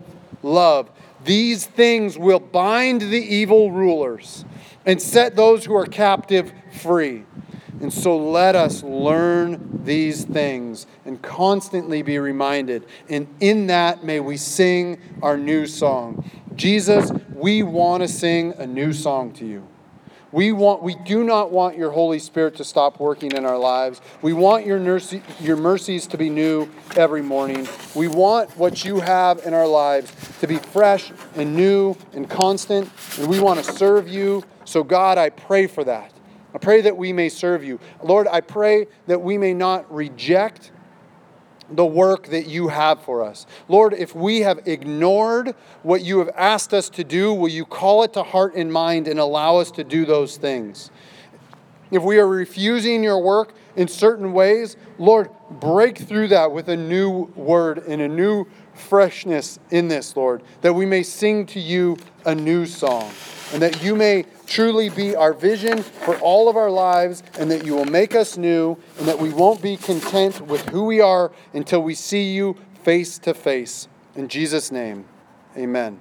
love, 0.46 0.90
these 1.24 1.66
things 1.66 2.18
will 2.18 2.40
bind 2.40 3.02
the 3.02 3.22
evil 3.22 3.72
rulers 3.72 4.46
and 4.86 5.02
set 5.02 5.36
those 5.36 5.66
who 5.66 5.76
are 5.76 5.86
captive 5.86 6.54
free. 6.72 7.24
And 7.82 7.92
so 7.92 8.18
let 8.18 8.56
us 8.56 8.84
learn 8.84 9.82
these 9.84 10.24
things 10.24 10.88
and 11.04 11.22
constantly 11.22 12.04
be 12.04 12.20
reminded. 12.20 12.86
And 13.10 13.28
in 13.42 13.68
that, 13.68 14.04
may 14.04 14.20
we 14.20 14.38
sing 14.38 15.02
our 15.22 15.38
new 15.38 15.66
song. 15.66 16.30
Jesus, 16.56 17.12
we 17.34 17.64
want 17.64 18.02
to 18.04 18.08
sing 18.08 18.54
a 18.58 18.66
new 18.66 18.94
song 18.94 19.34
to 19.34 19.46
you. 19.46 19.68
We, 20.36 20.52
want, 20.52 20.84
we 20.84 20.96
do 20.96 21.24
not 21.24 21.50
want 21.54 21.78
your 21.78 21.92
Holy 21.92 22.20
Spirit 22.20 22.58
to 22.58 22.66
stop 22.66 23.00
working 23.00 23.32
in 23.32 23.46
our 23.46 23.58
lives. 23.58 24.02
We 24.22 24.34
want 24.34 24.66
your, 24.66 24.80
your 25.40 25.56
mercies 25.56 26.08
to 26.08 26.18
be 26.18 26.30
new 26.30 26.70
every 26.98 27.22
morning. 27.22 27.70
We 27.96 28.10
want 28.10 28.50
what 28.58 28.84
you 28.84 29.00
have 29.00 29.46
in 29.46 29.54
our 29.54 29.66
lives 29.66 30.14
to 30.42 30.48
be 30.48 30.58
fresh 30.58 31.10
and 31.36 31.56
new 31.56 31.96
and 32.12 32.30
constant, 32.30 32.90
and 33.18 33.30
we 33.30 33.40
want 33.40 33.64
to 33.64 33.72
serve 33.72 34.10
you. 34.10 34.44
So, 34.66 34.84
God, 34.84 35.18
I 35.18 35.30
pray 35.30 35.68
for 35.68 35.86
that. 35.86 36.12
I 36.54 36.58
pray 36.58 36.82
that 36.82 36.98
we 36.98 37.14
may 37.14 37.30
serve 37.30 37.64
you. 37.64 37.80
Lord, 38.04 38.28
I 38.28 38.42
pray 38.42 38.88
that 39.08 39.22
we 39.22 39.38
may 39.38 39.54
not 39.54 39.90
reject 39.90 40.72
the 41.70 41.86
work 41.86 42.28
that 42.28 42.48
you 42.48 42.68
have 42.68 43.02
for 43.02 43.24
us. 43.24 43.46
Lord, 43.68 43.94
if 43.94 44.16
we 44.16 44.42
have 44.42 44.68
ignored 44.68 45.56
what 45.84 46.04
you 46.04 46.20
have 46.20 46.30
asked 46.36 46.74
us 46.74 46.90
to 46.92 47.04
do, 47.04 47.34
will 47.34 47.50
you 47.50 47.66
call 47.66 48.04
it 48.04 48.14
to 48.14 48.24
heart 48.24 48.56
and 48.56 48.72
mind 48.72 49.08
and 49.08 49.20
allow 49.20 49.58
us 49.58 49.72
to 49.72 49.84
do 49.84 50.06
those 50.06 50.38
things? 50.38 50.92
If 51.92 52.04
we 52.04 52.18
are 52.18 52.28
refusing 52.28 53.04
your 53.04 53.20
work 53.20 53.54
in 53.76 53.88
certain 53.88 54.34
ways, 54.34 54.78
Lord, 54.98 55.30
break 55.50 55.98
through 55.98 56.30
that 56.30 56.52
with 56.52 56.70
a 56.70 56.76
new 56.76 57.32
word 57.36 57.80
and 57.88 58.02
a 58.02 58.08
new 58.08 58.48
freshness 58.74 59.60
in 59.72 59.88
this, 59.88 60.16
Lord, 60.16 60.44
that 60.62 60.74
we 60.74 60.86
may 60.86 61.04
sing 61.04 61.46
to 61.48 61.60
you 61.60 61.98
a 62.26 62.34
new 62.34 62.66
song 62.66 63.12
and 63.54 63.62
that 63.62 63.84
you 63.84 63.96
may 63.96 64.26
truly 64.48 64.90
be 64.90 65.16
our 65.16 65.34
vision 65.34 65.82
for 65.82 66.18
all 66.20 66.48
of 66.50 66.56
our 66.56 66.72
lives, 66.72 67.24
and 67.38 67.50
that 67.52 67.66
you 67.66 67.74
will 67.76 67.86
make 67.86 68.16
us 68.16 68.38
new, 68.38 68.78
and 68.98 69.08
that 69.08 69.20
we 69.20 69.30
won't 69.30 69.62
be 69.62 69.78
content 69.78 70.42
with 70.42 70.68
who 70.70 70.86
we 70.86 71.02
are 71.02 71.32
until 71.54 71.82
we 71.82 71.96
see 71.96 72.32
you 72.32 72.56
face 72.84 73.18
to 73.20 73.34
face. 73.34 73.88
In 74.16 74.28
Jesus' 74.28 74.72
name, 74.72 75.06
amen. 75.58 76.00